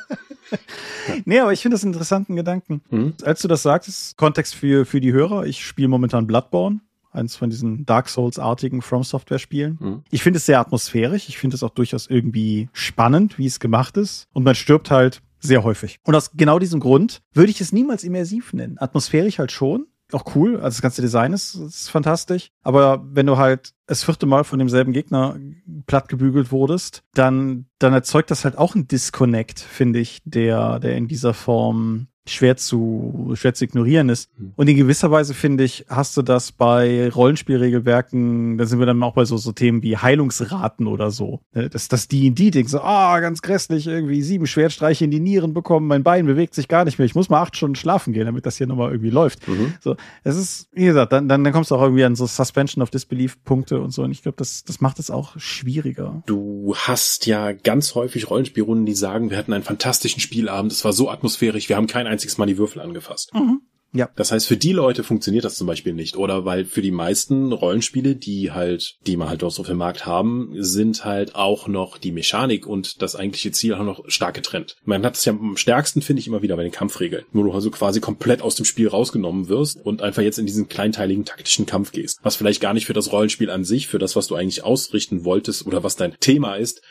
[1.24, 2.82] nee, aber ich finde das einen interessanten Gedanken.
[2.90, 3.14] Mhm.
[3.22, 6.80] Als du das sagtest, Kontext für, für die Hörer, ich spiele momentan Bloodborne
[7.14, 9.78] eins von diesen Dark Souls-artigen From Software-Spielen.
[9.80, 10.02] Mhm.
[10.10, 11.28] Ich finde es sehr atmosphärisch.
[11.28, 14.26] Ich finde es auch durchaus irgendwie spannend, wie es gemacht ist.
[14.32, 15.98] Und man stirbt halt sehr häufig.
[16.04, 18.76] Und aus genau diesem Grund würde ich es niemals immersiv nennen.
[18.78, 19.86] Atmosphärisch halt schon.
[20.12, 20.56] Auch cool.
[20.56, 22.50] Also das ganze Design ist, ist fantastisch.
[22.62, 25.38] Aber wenn du halt das vierte Mal von demselben Gegner
[25.86, 30.96] platt gebügelt wurdest, dann, dann erzeugt das halt auch ein Disconnect, finde ich, der, der
[30.96, 34.30] in dieser Form schwer zu, schwer zu ignorieren ist.
[34.38, 34.52] Mhm.
[34.56, 39.02] Und in gewisser Weise finde ich, hast du das bei Rollenspielregelwerken, da sind wir dann
[39.02, 41.40] auch bei so, so Themen wie Heilungsraten oder so.
[41.52, 45.52] Ne, dass, die denken so, ah, oh, ganz grässlich, irgendwie sieben Schwertstreiche in die Nieren
[45.52, 48.24] bekommen, mein Bein bewegt sich gar nicht mehr, ich muss mal acht Stunden schlafen gehen,
[48.24, 49.46] damit das hier nochmal irgendwie läuft.
[49.46, 49.74] Mhm.
[49.80, 52.82] So, es ist, wie gesagt, dann, dann, dann kommst du auch irgendwie an so Suspension
[52.82, 54.02] of Disbelief Punkte und so.
[54.02, 56.22] Und ich glaube, das, das macht es auch schwieriger.
[56.26, 60.92] Du hast ja ganz häufig Rollenspielrunden, die sagen, wir hatten einen fantastischen Spielabend, es war
[60.92, 63.32] so atmosphärisch, wir haben keinen einziges Mal die Würfel angefasst.
[63.34, 63.60] Mhm.
[63.94, 64.10] Ja.
[64.16, 66.16] Das heißt, für die Leute funktioniert das zum Beispiel nicht.
[66.16, 69.78] Oder weil für die meisten Rollenspiele, die halt, die man halt auch so auf dem
[69.78, 74.34] Markt haben, sind halt auch noch die Mechanik und das eigentliche Ziel auch noch stark
[74.34, 74.76] getrennt.
[74.84, 77.24] Man hat es ja am stärksten, finde ich, immer wieder bei den Kampfregeln.
[77.32, 80.68] Wo du also quasi komplett aus dem Spiel rausgenommen wirst und einfach jetzt in diesen
[80.68, 82.18] kleinteiligen taktischen Kampf gehst.
[82.24, 85.24] Was vielleicht gar nicht für das Rollenspiel an sich, für das, was du eigentlich ausrichten
[85.24, 86.82] wolltest oder was dein Thema ist,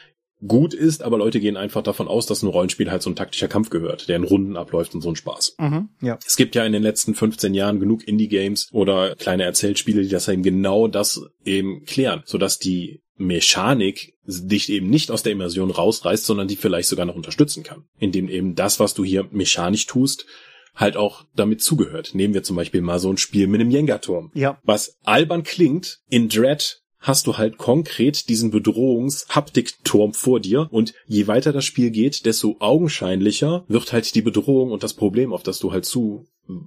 [0.48, 3.48] gut ist, aber Leute gehen einfach davon aus, dass ein Rollenspiel halt so ein taktischer
[3.48, 5.56] Kampf gehört, der in Runden abläuft und so ein Spaß.
[5.60, 6.20] Mhm, ja.
[6.26, 10.28] Es gibt ja in den letzten 15 Jahren genug Indie-Games oder kleine Erzählspiele, die das
[10.28, 16.26] eben genau das eben klären, sodass die Mechanik dich eben nicht aus der Immersion rausreißt,
[16.26, 20.26] sondern die vielleicht sogar noch unterstützen kann, indem eben das, was du hier mechanisch tust,
[20.76, 22.12] halt auch damit zugehört.
[22.14, 24.32] Nehmen wir zum Beispiel mal so ein Spiel mit einem Jenga-Turm.
[24.34, 24.60] Ja.
[24.64, 31.28] Was albern klingt, in Dread hast du halt konkret diesen Bedrohungs-Haptikturm vor dir und je
[31.28, 35.60] weiter das Spiel geht, desto augenscheinlicher wird halt die Bedrohung und das Problem, auf das
[35.60, 36.26] du halt zu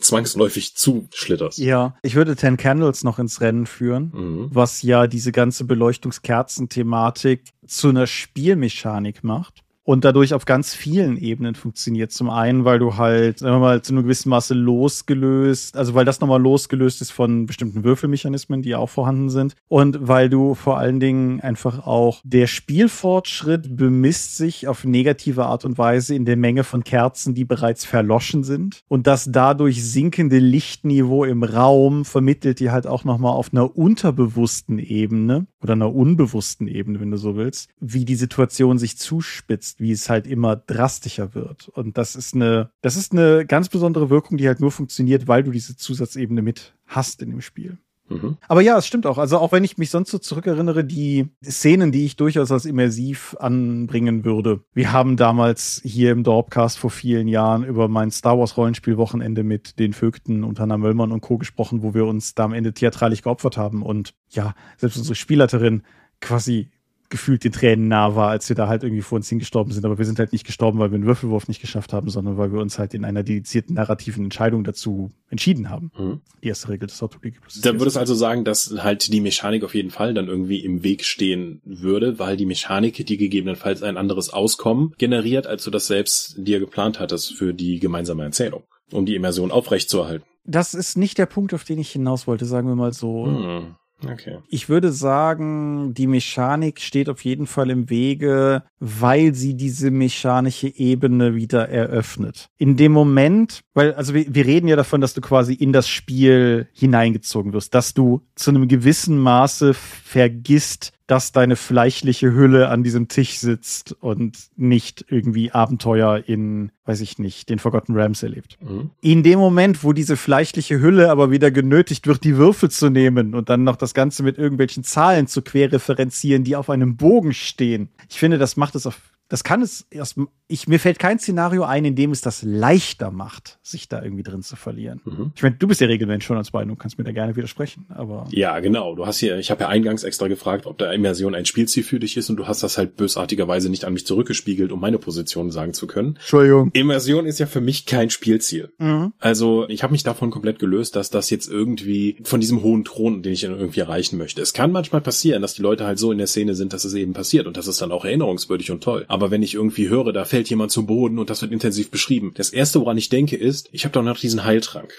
[0.00, 1.58] zwangsläufig zuschlitterst.
[1.58, 4.48] Ja, ich würde Ten Candles noch ins Rennen führen, Mhm.
[4.52, 9.62] was ja diese ganze Beleuchtungskerzen-Thematik zu einer Spielmechanik macht.
[9.90, 12.12] Und dadurch auf ganz vielen Ebenen funktioniert.
[12.12, 16.04] Zum einen, weil du halt, sagen wir mal, zu einem gewissen Maße losgelöst, also weil
[16.04, 19.56] das nochmal losgelöst ist von bestimmten Würfelmechanismen, die auch vorhanden sind.
[19.66, 25.64] Und weil du vor allen Dingen einfach auch der Spielfortschritt bemisst sich auf negative Art
[25.64, 28.84] und Weise in der Menge von Kerzen, die bereits verloschen sind.
[28.86, 34.78] Und das dadurch sinkende Lichtniveau im Raum vermittelt dir halt auch nochmal auf einer unterbewussten
[34.78, 39.92] Ebene oder einer unbewussten Ebene, wenn du so willst, wie die Situation sich zuspitzt, wie
[39.92, 41.68] es halt immer drastischer wird.
[41.68, 45.42] Und das ist eine, das ist eine ganz besondere Wirkung, die halt nur funktioniert, weil
[45.42, 47.78] du diese Zusatzebene mit hast in dem Spiel.
[48.10, 48.36] Mhm.
[48.48, 49.18] Aber ja, es stimmt auch.
[49.18, 53.36] Also auch wenn ich mich sonst so zurückerinnere, die Szenen, die ich durchaus als immersiv
[53.38, 54.64] anbringen würde.
[54.74, 59.78] Wir haben damals hier im Dorpcast vor vielen Jahren über mein Star Wars Rollenspielwochenende mit
[59.78, 61.38] den Vögten und Hannah Möllmann und Co.
[61.38, 65.82] gesprochen, wo wir uns da am Ende theatralisch geopfert haben und ja, selbst unsere Spielleiterin
[66.20, 66.70] quasi
[67.10, 69.84] gefühlt den Tränen nah war, als wir da halt irgendwie vor uns hingestorben sind.
[69.84, 72.52] Aber wir sind halt nicht gestorben, weil wir einen Würfelwurf nicht geschafft haben, sondern weil
[72.52, 75.90] wir uns halt in einer dedizierten narrativen Entscheidung dazu entschieden haben.
[75.98, 76.20] Mhm.
[76.42, 77.60] Die erste Regel des Autoplay-Plus.
[77.60, 81.04] Da würdest also sagen, dass halt die Mechanik auf jeden Fall dann irgendwie im Weg
[81.04, 86.36] stehen würde, weil die Mechanik, die gegebenenfalls ein anderes Auskommen generiert, als du das selbst
[86.38, 90.24] dir geplant hattest für die gemeinsame Erzählung, um die Immersion aufrechtzuerhalten.
[90.44, 93.26] Das ist nicht der Punkt, auf den ich hinaus wollte, sagen wir mal so.
[93.26, 93.74] Hm.
[94.08, 94.38] Okay.
[94.48, 100.68] Ich würde sagen, die Mechanik steht auf jeden Fall im Wege, weil sie diese mechanische
[100.68, 102.48] Ebene wieder eröffnet.
[102.58, 105.88] In dem Moment, weil, also wir, wir reden ja davon, dass du quasi in das
[105.88, 112.84] Spiel hineingezogen wirst, dass du zu einem gewissen Maße vergisst, dass deine fleischliche Hülle an
[112.84, 118.58] diesem Tisch sitzt und nicht irgendwie Abenteuer in, weiß ich nicht, den Forgotten Rams erlebt.
[118.62, 118.90] Mhm.
[119.00, 123.34] In dem Moment, wo diese fleischliche Hülle aber wieder genötigt wird, die Würfel zu nehmen
[123.34, 127.88] und dann noch das Ganze mit irgendwelchen Zahlen zu querreferenzieren, die auf einem Bogen stehen.
[128.08, 129.00] Ich finde, das macht es auf,
[129.30, 130.16] das kann es erst,
[130.48, 134.24] ich, mir fällt kein Szenario ein, in dem es das leichter macht, sich da irgendwie
[134.24, 135.00] drin zu verlieren.
[135.04, 135.32] Mhm.
[135.36, 137.86] Ich meine, du bist der Regelmensch schon als Bein, du kannst mir da gerne widersprechen,
[137.90, 138.26] aber.
[138.32, 138.96] Ja, genau.
[138.96, 142.00] Du hast hier, ich habe ja eingangs extra gefragt, ob da Immersion ein Spielziel für
[142.00, 145.52] dich ist und du hast das halt bösartigerweise nicht an mich zurückgespiegelt, um meine Position
[145.52, 146.16] sagen zu können.
[146.16, 146.70] Entschuldigung.
[146.72, 148.72] Immersion ist ja für mich kein Spielziel.
[148.78, 149.12] Mhm.
[149.20, 153.22] Also ich habe mich davon komplett gelöst, dass das jetzt irgendwie von diesem hohen Thron,
[153.22, 154.42] den ich irgendwie erreichen möchte.
[154.42, 156.94] Es kann manchmal passieren, dass die Leute halt so in der Szene sind, dass es
[156.94, 159.04] eben passiert und das ist dann auch erinnerungswürdig und toll.
[159.06, 162.32] Aber wenn ich irgendwie höre, da fällt jemand zu Boden und das wird intensiv beschrieben,
[162.34, 164.92] das erste, woran ich denke, ist, ich habe doch noch diesen Heiltrank.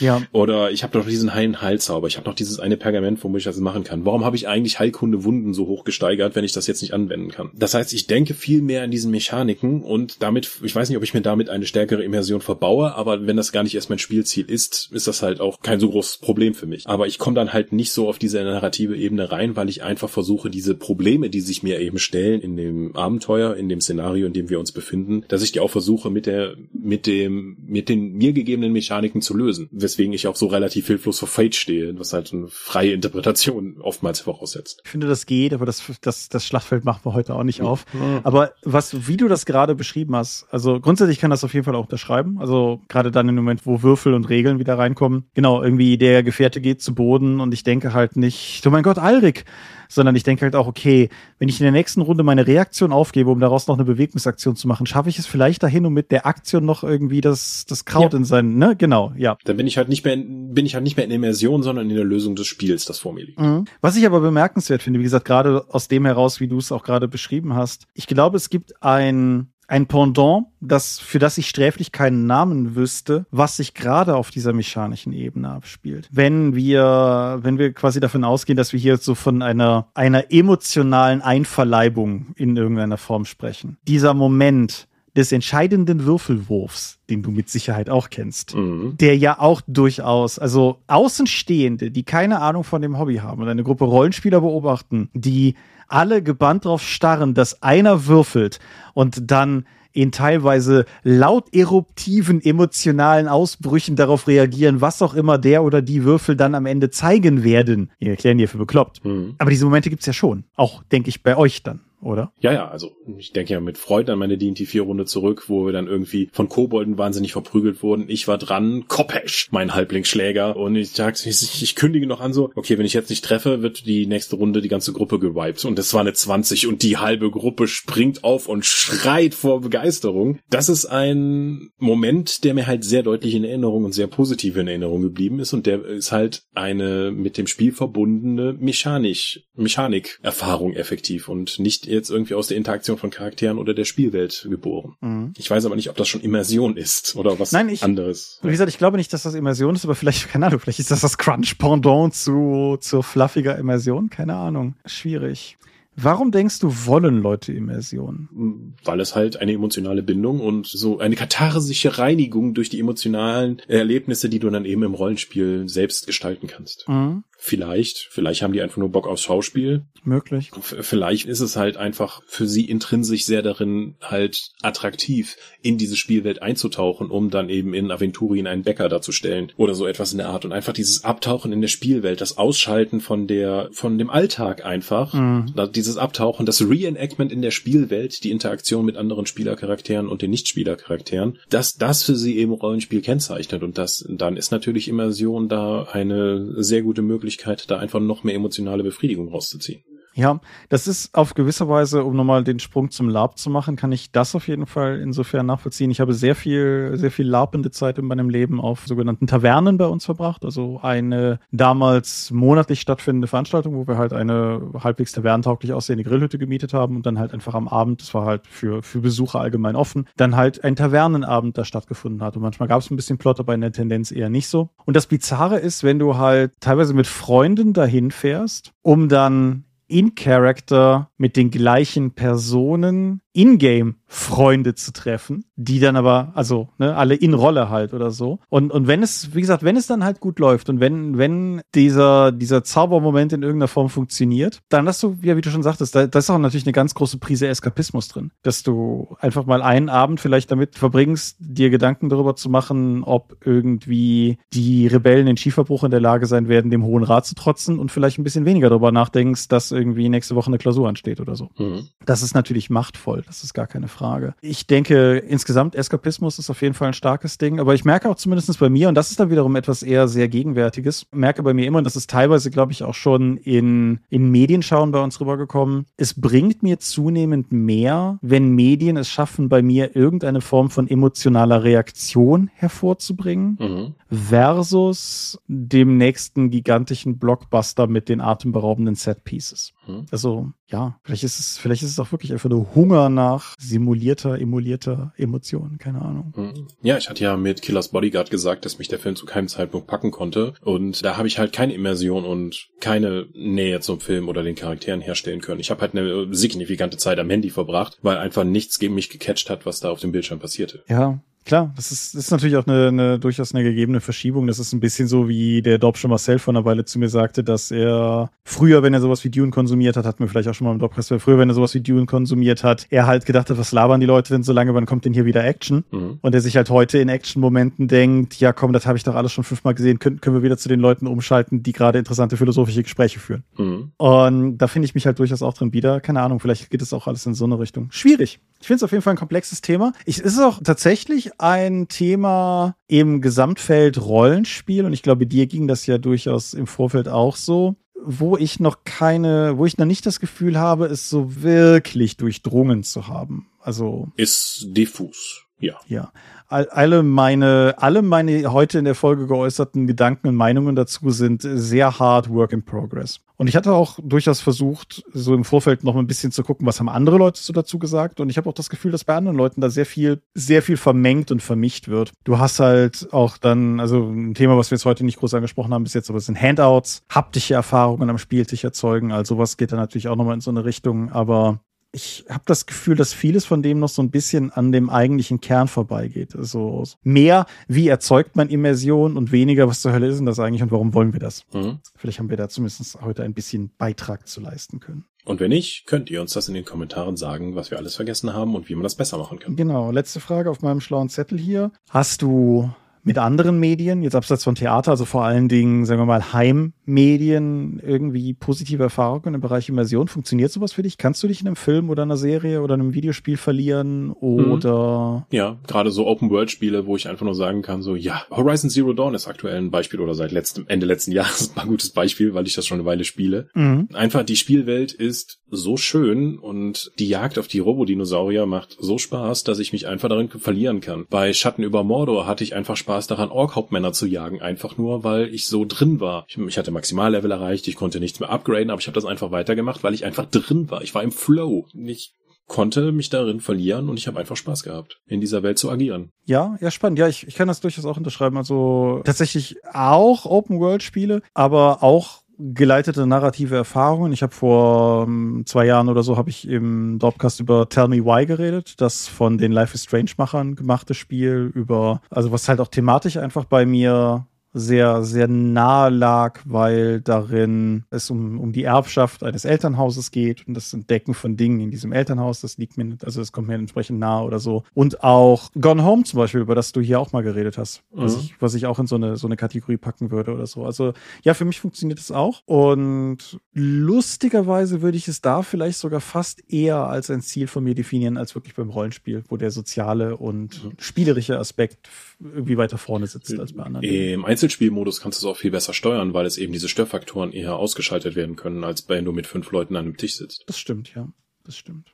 [0.00, 0.22] Ja.
[0.32, 2.06] Oder ich habe doch diesen heilen Heilzauber.
[2.06, 4.04] Ich habe noch dieses eine Pergament, womit ich das machen kann.
[4.04, 7.30] Warum habe ich eigentlich Heilkunde Wunden so hoch gesteigert, wenn ich das jetzt nicht anwenden
[7.30, 7.50] kann?
[7.54, 11.04] Das heißt, ich denke viel mehr an diesen Mechaniken und damit, ich weiß nicht, ob
[11.04, 14.44] ich mir damit eine stärkere Immersion verbaue, aber wenn das gar nicht erst mein Spielziel
[14.48, 16.86] ist, ist das halt auch kein so großes Problem für mich.
[16.86, 20.08] Aber ich komme dann halt nicht so auf diese narrative Ebene rein, weil ich einfach
[20.08, 24.32] versuche, diese Probleme, die sich mir eben stellen in dem Abenteuer, in dem Szenario, in
[24.32, 28.14] dem wir uns befinden, dass ich die auch versuche, mit der, mit dem, mit den
[28.14, 32.12] mir gegebenen Mechaniken zu lösen weswegen ich auch so relativ hilflos vor Fate stehe, was
[32.12, 34.82] halt eine freie Interpretation oftmals voraussetzt.
[34.84, 37.84] Ich finde, das geht, aber das, das, das Schlachtfeld machen wir heute auch nicht auf.
[38.22, 41.74] Aber was, wie du das gerade beschrieben hast, also grundsätzlich kann das auf jeden Fall
[41.74, 42.38] auch unterschreiben.
[42.38, 45.24] Also gerade dann im Moment, wo Würfel und Regeln wieder reinkommen.
[45.34, 48.98] Genau, irgendwie der Gefährte geht zu Boden und ich denke halt nicht, oh mein Gott,
[48.98, 49.44] Alrik,
[49.88, 51.08] sondern ich denke halt auch, okay,
[51.38, 54.68] wenn ich in der nächsten Runde meine Reaktion aufgebe, um daraus noch eine Bewegungsaktion zu
[54.68, 58.12] machen, schaffe ich es vielleicht dahin, um mit der Aktion noch irgendwie das, das Kraut
[58.12, 58.18] Ja.
[58.18, 59.36] in seinen, ne, genau, ja.
[59.44, 61.88] Dann bin ich halt nicht mehr, in, bin ich halt nicht mehr in Immersion, sondern
[61.88, 63.40] in der Lösung des Spiels, das vor mir liegt.
[63.40, 63.64] Mhm.
[63.80, 66.84] Was ich aber bemerkenswert finde, wie gesagt, gerade aus dem heraus, wie du es auch
[66.84, 71.92] gerade beschrieben hast, ich glaube, es gibt ein ein Pendant, das, für das ich sträflich
[71.92, 76.08] keinen Namen wüsste, was sich gerade auf dieser mechanischen Ebene abspielt.
[76.10, 81.20] Wenn wir, wenn wir quasi davon ausgehen, dass wir hier so von einer, einer emotionalen
[81.22, 83.76] Einverleibung in irgendeiner Form sprechen.
[83.86, 84.87] Dieser Moment,
[85.18, 88.96] des entscheidenden Würfelwurfs, den du mit Sicherheit auch kennst, mhm.
[88.98, 93.64] der ja auch durchaus, also Außenstehende, die keine Ahnung von dem Hobby haben und eine
[93.64, 95.56] Gruppe Rollenspieler beobachten, die
[95.88, 98.60] alle gebannt drauf starren, dass einer würfelt
[98.94, 105.82] und dann in teilweise laut eruptiven emotionalen Ausbrüchen darauf reagieren, was auch immer der oder
[105.82, 107.90] die Würfel dann am Ende zeigen werden.
[107.98, 109.04] Wir erklären hier für bekloppt.
[109.04, 109.34] Mhm.
[109.38, 110.44] Aber diese Momente gibt's ja schon.
[110.54, 112.32] Auch, denke ich, bei euch dann oder?
[112.40, 115.66] Ja, ja, also ich denke ja mit Freude an meine D&T 4 Runde zurück, wo
[115.66, 118.04] wir dann irgendwie von Kobolden wahnsinnig verprügelt wurden.
[118.08, 122.50] Ich war dran, Kopesch, mein Halblingsschläger und ich sag, ich, ich kündige noch an so,
[122.54, 125.78] okay, wenn ich jetzt nicht treffe, wird die nächste Runde die ganze Gruppe gewiped und
[125.78, 130.38] es war eine 20 und die halbe Gruppe springt auf und schreit vor Begeisterung.
[130.50, 134.68] Das ist ein Moment, der mir halt sehr deutlich in Erinnerung und sehr positiv in
[134.68, 141.28] Erinnerung geblieben ist und der ist halt eine mit dem Spiel verbundene Mechanik, Mechanik-Erfahrung effektiv
[141.28, 144.94] und nicht jetzt irgendwie aus der Interaktion von Charakteren oder der Spielwelt geboren.
[145.00, 145.32] Mhm.
[145.36, 148.38] Ich weiß aber nicht, ob das schon Immersion ist oder was Nein, ich, anderes.
[148.42, 150.90] Wie gesagt, ich glaube nicht, dass das Immersion ist, aber vielleicht, keine Ahnung, vielleicht ist
[150.90, 154.74] das das Crunch-Pendant zu, zu fluffiger Immersion, keine Ahnung.
[154.86, 155.56] Schwierig.
[156.00, 158.76] Warum denkst du, wollen Leute Immersion?
[158.84, 164.28] Weil es halt eine emotionale Bindung und so eine katharsische Reinigung durch die emotionalen Erlebnisse,
[164.28, 166.88] die du dann eben im Rollenspiel selbst gestalten kannst.
[166.88, 167.24] Mhm.
[167.40, 169.84] Vielleicht, vielleicht haben die einfach nur Bock aufs Schauspiel.
[170.02, 170.50] Möglich.
[170.60, 176.42] Vielleicht ist es halt einfach für sie intrinsisch sehr darin halt attraktiv, in diese Spielwelt
[176.42, 180.44] einzutauchen, um dann eben in Aventurien einen Bäcker darzustellen oder so etwas in der Art
[180.44, 185.14] und einfach dieses Abtauchen in der Spielwelt, das Ausschalten von der, von dem Alltag einfach,
[185.14, 185.54] mhm.
[185.72, 191.38] dieses Abtauchen, das Reenactment in der Spielwelt, die Interaktion mit anderen Spielercharakteren und den Nichtspielercharakteren,
[191.50, 196.64] dass das für sie eben Rollenspiel kennzeichnet und das, dann ist natürlich Immersion da eine
[196.64, 199.82] sehr gute Möglichkeit, Möglichkeit, da einfach noch mehr emotionale Befriedigung rauszuziehen.
[200.14, 203.92] Ja, das ist auf gewisser Weise, um nochmal den Sprung zum LARP zu machen, kann
[203.92, 205.90] ich das auf jeden Fall insofern nachvollziehen.
[205.92, 209.86] Ich habe sehr viel, sehr viel LARPende Zeit in meinem Leben auf sogenannten Tavernen bei
[209.86, 210.44] uns verbracht.
[210.44, 216.74] Also eine damals monatlich stattfindende Veranstaltung, wo wir halt eine halbwegs tavernentauglich aussehende Grillhütte gemietet
[216.74, 220.08] haben und dann halt einfach am Abend, das war halt für, für Besucher allgemein offen,
[220.16, 222.34] dann halt ein Tavernenabend da stattgefunden hat.
[222.34, 224.70] Und manchmal gab es ein bisschen Plot, aber in der Tendenz eher nicht so.
[224.84, 230.14] Und das Bizarre ist, wenn du halt teilweise mit Freunden dahin fährst, um dann in
[230.14, 237.14] Character mit den gleichen Personen in-game Freunde zu treffen, die dann aber, also, ne, alle
[237.14, 238.40] in Rolle halt oder so.
[238.48, 241.60] Und, und wenn es, wie gesagt, wenn es dann halt gut läuft und wenn, wenn
[241.76, 245.94] dieser, dieser Zaubermoment in irgendeiner Form funktioniert, dann hast du, ja, wie du schon sagtest,
[245.94, 248.32] da, da ist auch natürlich eine ganz große Prise Eskapismus drin.
[248.42, 253.36] Dass du einfach mal einen Abend vielleicht damit verbringst, dir Gedanken darüber zu machen, ob
[253.44, 257.78] irgendwie die Rebellen in Schieferbruch in der Lage sein werden, dem Hohen Rat zu trotzen
[257.78, 261.36] und vielleicht ein bisschen weniger darüber nachdenkst, dass irgendwie nächste Woche eine Klausur ansteht oder
[261.36, 261.50] so.
[261.56, 261.86] Mhm.
[262.04, 263.22] Das ist natürlich machtvoll.
[263.28, 264.34] Das ist gar keine Frage.
[264.40, 268.16] Ich denke, insgesamt Eskapismus ist auf jeden Fall ein starkes Ding, aber ich merke auch
[268.16, 271.66] zumindest bei mir, und das ist dann wiederum etwas eher sehr Gegenwärtiges, merke bei mir
[271.66, 275.84] immer, und das ist teilweise, glaube ich, auch schon in, in Medienschauen bei uns rübergekommen,
[275.98, 281.62] es bringt mir zunehmend mehr, wenn Medien es schaffen, bei mir irgendeine Form von emotionaler
[281.64, 283.94] Reaktion hervorzubringen, mhm.
[284.10, 289.74] versus dem nächsten gigantischen Blockbuster mit den atemberaubenden Set Pieces.
[289.88, 290.06] Mhm.
[290.10, 294.38] Also, ja, vielleicht ist es, vielleicht ist es auch wirklich einfach nur Hunger nach simulierter,
[294.38, 296.32] emulierter Emotionen, keine Ahnung.
[296.36, 296.66] Mhm.
[296.82, 299.86] Ja, ich hatte ja mit Killers Bodyguard gesagt, dass mich der Film zu keinem Zeitpunkt
[299.86, 300.54] packen konnte.
[300.62, 305.00] Und da habe ich halt keine Immersion und keine Nähe zum Film oder den Charakteren
[305.00, 305.60] herstellen können.
[305.60, 309.50] Ich habe halt eine signifikante Zeit am Handy verbracht, weil einfach nichts gegen mich gecatcht
[309.50, 310.84] hat, was da auf dem Bildschirm passierte.
[310.88, 314.46] Ja, Klar, das ist, das ist natürlich auch eine, eine durchaus eine gegebene Verschiebung.
[314.46, 317.42] Das ist ein bisschen so, wie der Dobsche Marcel vor einer Weile zu mir sagte,
[317.42, 320.66] dass er früher, wenn er sowas wie Dune konsumiert hat, hatten wir vielleicht auch schon
[320.66, 323.56] mal im Dobcast, früher, wenn er sowas wie Dune konsumiert hat, er halt gedacht hat,
[323.56, 325.84] was labern die Leute denn so lange, wann kommt denn hier wieder Action?
[325.90, 326.18] Mhm.
[326.20, 329.32] Und er sich halt heute in Action-Momenten denkt, ja komm, das habe ich doch alles
[329.32, 332.82] schon fünfmal gesehen, können, können wir wieder zu den Leuten umschalten, die gerade interessante philosophische
[332.82, 333.44] Gespräche führen.
[333.56, 333.92] Mhm.
[333.96, 336.02] Und da finde ich mich halt durchaus auch drin wieder.
[336.02, 337.88] Keine Ahnung, vielleicht geht es auch alles in so eine Richtung.
[337.90, 338.38] Schwierig.
[338.60, 339.92] Ich finde es auf jeden Fall ein komplexes Thema.
[340.04, 345.68] Ich, es ist auch tatsächlich ein Thema im Gesamtfeld Rollenspiel und ich glaube, dir ging
[345.68, 350.06] das ja durchaus im Vorfeld auch so, wo ich noch keine, wo ich noch nicht
[350.06, 353.48] das Gefühl habe, es so wirklich durchdrungen zu haben.
[353.60, 355.44] Also ist diffus.
[355.60, 355.78] Ja.
[355.86, 356.12] Ja.
[356.48, 361.98] Alle meine, alle meine heute in der Folge geäußerten Gedanken und Meinungen dazu sind sehr
[361.98, 363.20] hard Work in Progress.
[363.36, 366.80] Und ich hatte auch durchaus versucht, so im Vorfeld noch ein bisschen zu gucken, was
[366.80, 368.18] haben andere Leute so dazu gesagt.
[368.18, 370.76] Und ich habe auch das Gefühl, dass bei anderen Leuten da sehr viel, sehr viel
[370.78, 372.12] vermengt und vermischt wird.
[372.24, 375.72] Du hast halt auch dann, also ein Thema, was wir jetzt heute nicht groß angesprochen
[375.72, 379.12] haben bis jetzt, aber es sind Handouts, haptische Erfahrungen am Spieltisch erzeugen.
[379.12, 381.12] Also was geht da natürlich auch nochmal in so eine Richtung.
[381.12, 381.60] Aber
[381.92, 385.40] ich habe das Gefühl, dass vieles von dem noch so ein bisschen an dem eigentlichen
[385.40, 386.36] Kern vorbeigeht.
[386.36, 390.62] Also mehr, wie erzeugt man Immersion und weniger, was zur Hölle ist denn das eigentlich
[390.62, 391.44] und warum wollen wir das?
[391.52, 391.78] Mhm.
[391.96, 395.04] Vielleicht haben wir da zumindest heute ein bisschen Beitrag zu leisten können.
[395.24, 398.32] Und wenn nicht, könnt ihr uns das in den Kommentaren sagen, was wir alles vergessen
[398.32, 399.56] haben und wie man das besser machen kann.
[399.56, 401.70] Genau, letzte Frage auf meinem schlauen Zettel hier.
[401.90, 402.70] Hast du
[403.08, 407.80] mit anderen Medien, jetzt abseits von Theater, also vor allen Dingen, sagen wir mal, Heimmedien,
[407.80, 410.08] irgendwie positive Erfahrungen im Bereich Immersion?
[410.08, 410.98] Funktioniert sowas für dich?
[410.98, 415.26] Kannst du dich in einem Film oder einer Serie oder einem Videospiel verlieren oder?
[415.30, 415.36] Mhm.
[415.36, 419.14] Ja, gerade so Open-World-Spiele, wo ich einfach nur sagen kann, so, ja, Horizon Zero Dawn
[419.14, 422.54] ist aktuell ein Beispiel oder seit letztem, Ende letzten Jahres ein gutes Beispiel, weil ich
[422.54, 423.48] das schon eine Weile spiele.
[423.54, 423.88] Mhm.
[423.94, 429.44] Einfach die Spielwelt ist so schön und die Jagd auf die Robodinosaurier macht so Spaß,
[429.44, 431.06] dass ich mich einfach darin verlieren kann.
[431.10, 435.32] Bei Schatten über Mordor hatte ich einfach Spaß daran, Ork-Hauptmänner zu jagen, einfach nur, weil
[435.34, 436.26] ich so drin war.
[436.28, 439.30] Ich, ich hatte Maximallevel erreicht, ich konnte nichts mehr upgraden, aber ich habe das einfach
[439.30, 440.82] weitergemacht, weil ich einfach drin war.
[440.82, 441.66] Ich war im Flow.
[441.74, 442.14] Ich
[442.48, 446.10] konnte mich darin verlieren und ich habe einfach Spaß gehabt, in dieser Welt zu agieren.
[446.24, 446.98] Ja, ja, spannend.
[446.98, 448.36] Ja, ich, ich kann das durchaus auch unterschreiben.
[448.36, 454.12] Also tatsächlich auch Open-World-Spiele, aber auch geleitete narrative Erfahrungen.
[454.12, 457.88] Ich habe vor um, ähm, zwei Jahren oder so habe ich im Dropcast über Tell
[457.88, 462.48] Me Why geredet, das von den Life is Strange Machern gemachte Spiel über, also was
[462.48, 468.52] halt auch thematisch einfach bei mir sehr, sehr nahe lag, weil darin es um, um
[468.52, 472.78] die Erbschaft eines Elternhauses geht und das Entdecken von Dingen in diesem Elternhaus, das liegt
[472.78, 474.64] mir, also das kommt mir entsprechend nahe oder so.
[474.74, 478.02] Und auch Gone Home zum Beispiel, über das du hier auch mal geredet hast, mhm.
[478.02, 480.64] was, ich, was ich auch in so eine, so eine Kategorie packen würde oder so.
[480.64, 486.00] Also ja, für mich funktioniert es auch und lustigerweise würde ich es da vielleicht sogar
[486.00, 490.16] fast eher als ein Ziel von mir definieren, als wirklich beim Rollenspiel, wo der soziale
[490.16, 490.72] und mhm.
[490.78, 491.88] spielerische Aspekt
[492.20, 493.84] irgendwie weiter vorne sitzt als bei anderen.
[493.84, 497.56] Im Einzelspielmodus kannst du es auch viel besser steuern, weil es eben diese Störfaktoren eher
[497.56, 500.44] ausgeschaltet werden können, als wenn du mit fünf Leuten an einem Tisch sitzt.
[500.46, 501.08] Das stimmt, ja.
[501.44, 501.92] Das stimmt.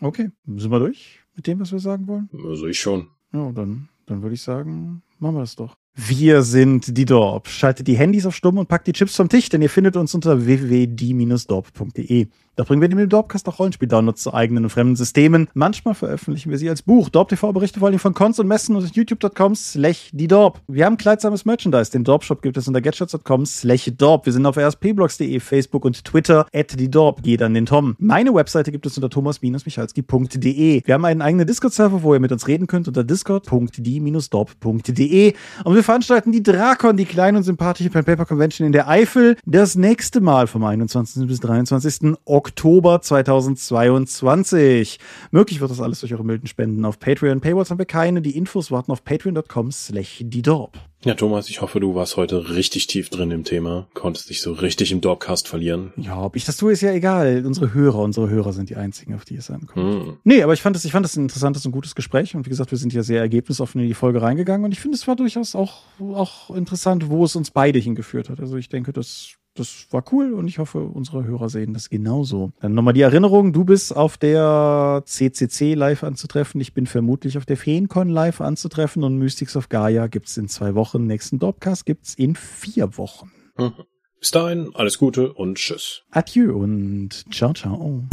[0.00, 2.30] Okay, sind wir durch mit dem, was wir sagen wollen?
[2.32, 3.08] Also ich schon.
[3.34, 5.76] Ja, dann, dann würde ich sagen, machen wir das doch.
[5.94, 7.48] Wir sind die Dorp.
[7.48, 10.14] Schaltet die Handys auf Stumm und packt die Chips vom Tisch, denn ihr findet uns
[10.14, 12.28] unter www.die-dorp.de.
[12.56, 15.46] Da bringen wir neben dem Dorpcast auch Rollenspiel-Downloads zu eigenen und fremden Systemen.
[15.54, 17.08] Manchmal veröffentlichen wir sie als Buch.
[17.08, 20.60] Dorp TV berichtet vor allem von Cons und Messen und youtube.com slash die Dorp.
[20.66, 21.92] Wir haben kleidsames Merchandise.
[21.92, 24.26] Den Dorp-Shop gibt es unter gadgets.com slash Dorp.
[24.26, 27.22] Wir sind auf rspblogs.de, Facebook und Twitter at die Dorp.
[27.22, 27.94] Geht an den Tom.
[27.98, 30.82] Meine Webseite gibt es unter thomas-michalski.de.
[30.84, 35.34] Wir haben einen eigenen Discord-Server, wo ihr mit uns reden könnt unter discord.die-dorp.de.
[35.64, 39.36] Und wir veranstalten die Drakon, die kleine und sympathische Pen Paper Convention in der Eifel.
[39.46, 41.28] Das nächste Mal vom 21.
[41.28, 42.16] bis 23.
[42.24, 42.39] Oktober.
[42.40, 44.98] Oktober 2022.
[45.30, 47.42] Möglich wird das alles durch eure milden Spenden auf Patreon.
[47.42, 48.22] Paywalls haben wir keine.
[48.22, 50.78] Die Infos warten auf patreon.com slash die Dorp.
[51.04, 54.52] Ja, Thomas, ich hoffe, du warst heute richtig tief drin im Thema, konntest dich so
[54.52, 55.92] richtig im Dorpcast verlieren.
[55.96, 57.44] Ja, ob ich das tue, ist ja egal.
[57.44, 60.04] Unsere Hörer, unsere Hörer sind die einzigen, auf die es ankommt.
[60.06, 60.16] Hm.
[60.24, 62.50] Nee, aber ich fand das, ich fand das ein interessantes und gutes Gespräch und wie
[62.50, 65.16] gesagt, wir sind ja sehr ergebnisoffen in die Folge reingegangen und ich finde, es war
[65.16, 68.40] durchaus auch, auch interessant, wo es uns beide hingeführt hat.
[68.40, 72.52] Also ich denke, das das war cool und ich hoffe, unsere Hörer sehen das genauso.
[72.60, 76.60] Dann nochmal die Erinnerung, du bist auf der CCC live anzutreffen.
[76.60, 80.74] Ich bin vermutlich auf der Feencon live anzutreffen und Mystics of Gaia gibt's in zwei
[80.74, 81.06] Wochen.
[81.06, 83.32] Nächsten Dopcast gibt's in vier Wochen.
[83.56, 83.72] Mhm.
[84.20, 86.02] Bis dahin, alles Gute und tschüss.
[86.10, 88.04] Adieu und ciao, ciao.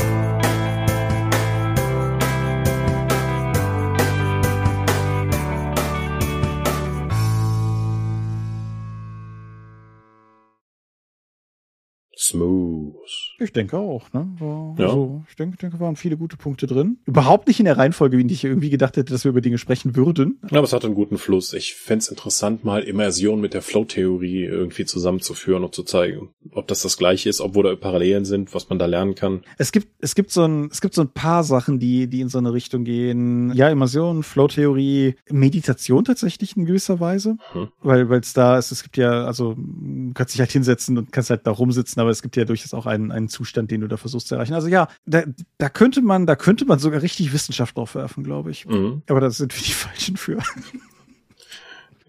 [12.28, 13.26] Smooth.
[13.39, 14.27] Ich denke auch, ne?
[14.39, 14.85] War, ja.
[14.88, 16.97] Also, ich denke, denke, waren viele gute Punkte drin.
[17.05, 19.95] Überhaupt nicht in der Reihenfolge, wie ich irgendwie gedacht hätte, dass wir über Dinge sprechen
[19.95, 20.39] würden.
[20.49, 21.53] Aber es hat einen guten Fluss.
[21.53, 26.67] Ich fände es interessant, mal Immersion mit der Flow-Theorie irgendwie zusammenzuführen und zu zeigen, ob
[26.67, 29.41] das das gleiche ist, obwohl da Parallelen sind, was man da lernen kann.
[29.57, 32.29] Es gibt, es gibt so ein, es gibt so ein paar Sachen, die, die in
[32.29, 33.53] so eine Richtung gehen.
[33.53, 37.38] Ja, Immersion, Flow-Theorie, Meditation tatsächlich in gewisser Weise.
[37.51, 37.67] Hm.
[37.81, 41.11] Weil, weil es da ist, es gibt ja, also, du kannst dich halt hinsetzen und
[41.11, 43.88] kannst halt da rumsitzen, aber es gibt ja durchaus auch einen, einen Zustand, den du
[43.88, 44.53] da versuchst zu erreichen.
[44.53, 45.23] Also ja, da,
[45.57, 48.65] da könnte man, da könnte man sogar richtig Wissenschaft drauf werfen, glaube ich.
[48.65, 49.01] Mhm.
[49.07, 50.39] Aber da sind wir die Falschen für.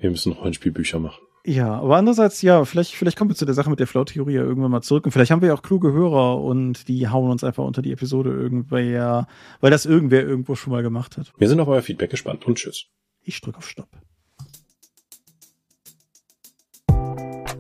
[0.00, 1.20] Wir müssen Rollenspielbücher machen.
[1.44, 4.42] Ja, aber andererseits, ja, vielleicht, vielleicht kommen wir zu der Sache mit der Flow-Theorie ja
[4.42, 5.06] irgendwann mal zurück.
[5.06, 7.92] Und vielleicht haben wir ja auch kluge Hörer und die hauen uns einfach unter die
[7.92, 9.26] Episode irgendwer,
[9.60, 11.32] weil das irgendwer irgendwo schon mal gemacht hat.
[11.38, 12.86] Wir sind auf euer Feedback gespannt und tschüss.
[13.22, 13.88] Ich drücke auf Stopp.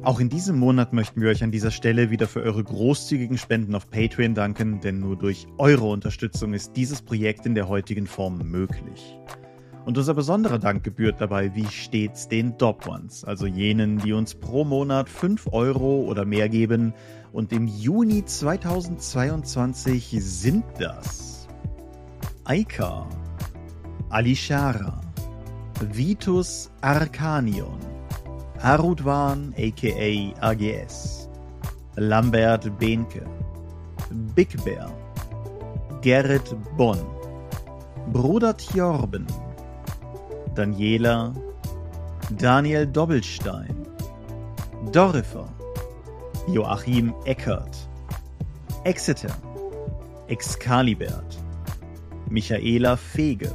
[0.08, 3.74] Auch in diesem Monat möchten wir euch an dieser Stelle wieder für eure großzügigen Spenden
[3.74, 8.38] auf Patreon danken, denn nur durch eure Unterstützung ist dieses Projekt in der heutigen Form
[8.38, 9.18] möglich.
[9.84, 14.34] Und unser besonderer Dank gebührt dabei wie stets den Dop Ones, also jenen, die uns
[14.34, 16.94] pro Monat 5 Euro oder mehr geben.
[17.30, 21.46] Und im Juni 2022 sind das
[22.44, 23.06] Aika,
[24.08, 25.02] Alishara,
[25.92, 27.97] Vitus Arcanion,
[28.62, 31.28] Arudwan aka AGS,
[31.96, 33.24] Lambert Behnke,
[34.34, 34.90] Big Bear,
[36.02, 36.98] Gerrit Bonn,
[38.12, 39.26] Bruder Tjorben,
[40.54, 41.32] Daniela,
[42.36, 43.86] Daniel Doppelstein,
[44.90, 45.48] Dorifer,
[46.48, 47.88] Joachim Eckert,
[48.84, 49.36] Exeter,
[50.26, 51.38] Excalibert,
[52.28, 53.54] Michaela Fege,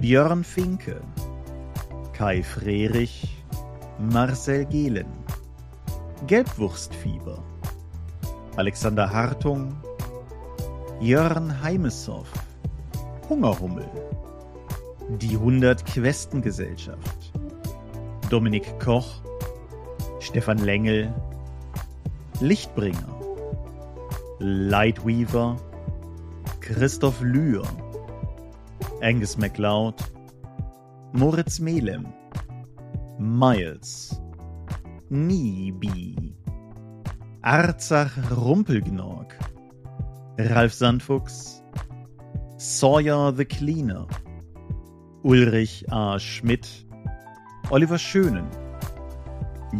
[0.00, 1.00] Björn Finke,
[2.12, 3.35] Kai Frerich,
[3.98, 5.06] Marcel Gehlen,
[6.26, 7.42] Gelbwurstfieber,
[8.56, 9.74] Alexander Hartung,
[11.00, 12.30] Jörn Heimessoff,
[13.28, 13.88] Hungerhummel,
[15.18, 17.32] die 100 Questengesellschaft,
[18.28, 19.22] Dominik Koch,
[20.20, 21.12] Stefan Lengel,
[22.40, 23.20] Lichtbringer,
[24.40, 25.56] Lightweaver,
[26.60, 27.62] Christoph Lühr,
[29.00, 29.94] Angus MacLeod,
[31.12, 32.06] Moritz Melem,
[33.18, 34.20] Miles,
[35.10, 36.34] Nibi,
[37.42, 39.32] Arzach Rumpelgnorg,
[40.38, 41.62] Ralf Sandfuchs,
[42.58, 44.06] Sawyer the Cleaner,
[45.22, 46.18] Ulrich A.
[46.18, 46.68] Schmidt,
[47.70, 48.48] Oliver Schönen,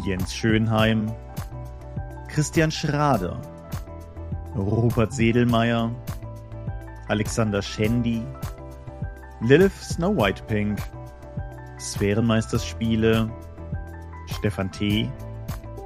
[0.07, 1.13] Jens Schönheim,
[2.29, 3.41] Christian Schrader,
[4.55, 5.91] Rupert Sedelmeier,
[7.09, 8.23] Alexander Schendi,
[9.43, 10.81] Lilith Snow White Pink,
[11.79, 13.31] Sphärenmeisterspiele,
[14.39, 15.11] Stefan T.,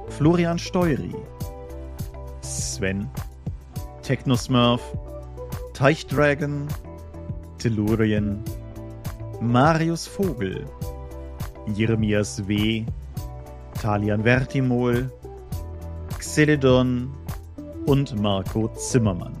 [0.09, 1.15] Florian Steury,
[2.41, 3.09] Sven,
[4.01, 4.81] Technosmurf,
[5.73, 6.67] Teichdragon,
[7.57, 8.43] Tellurien,
[9.39, 10.65] Marius Vogel,
[11.75, 12.85] Jeremias W.,
[13.81, 15.11] Talian Vertimol,
[16.19, 17.11] Xeledon
[17.87, 19.40] und Marco Zimmermann.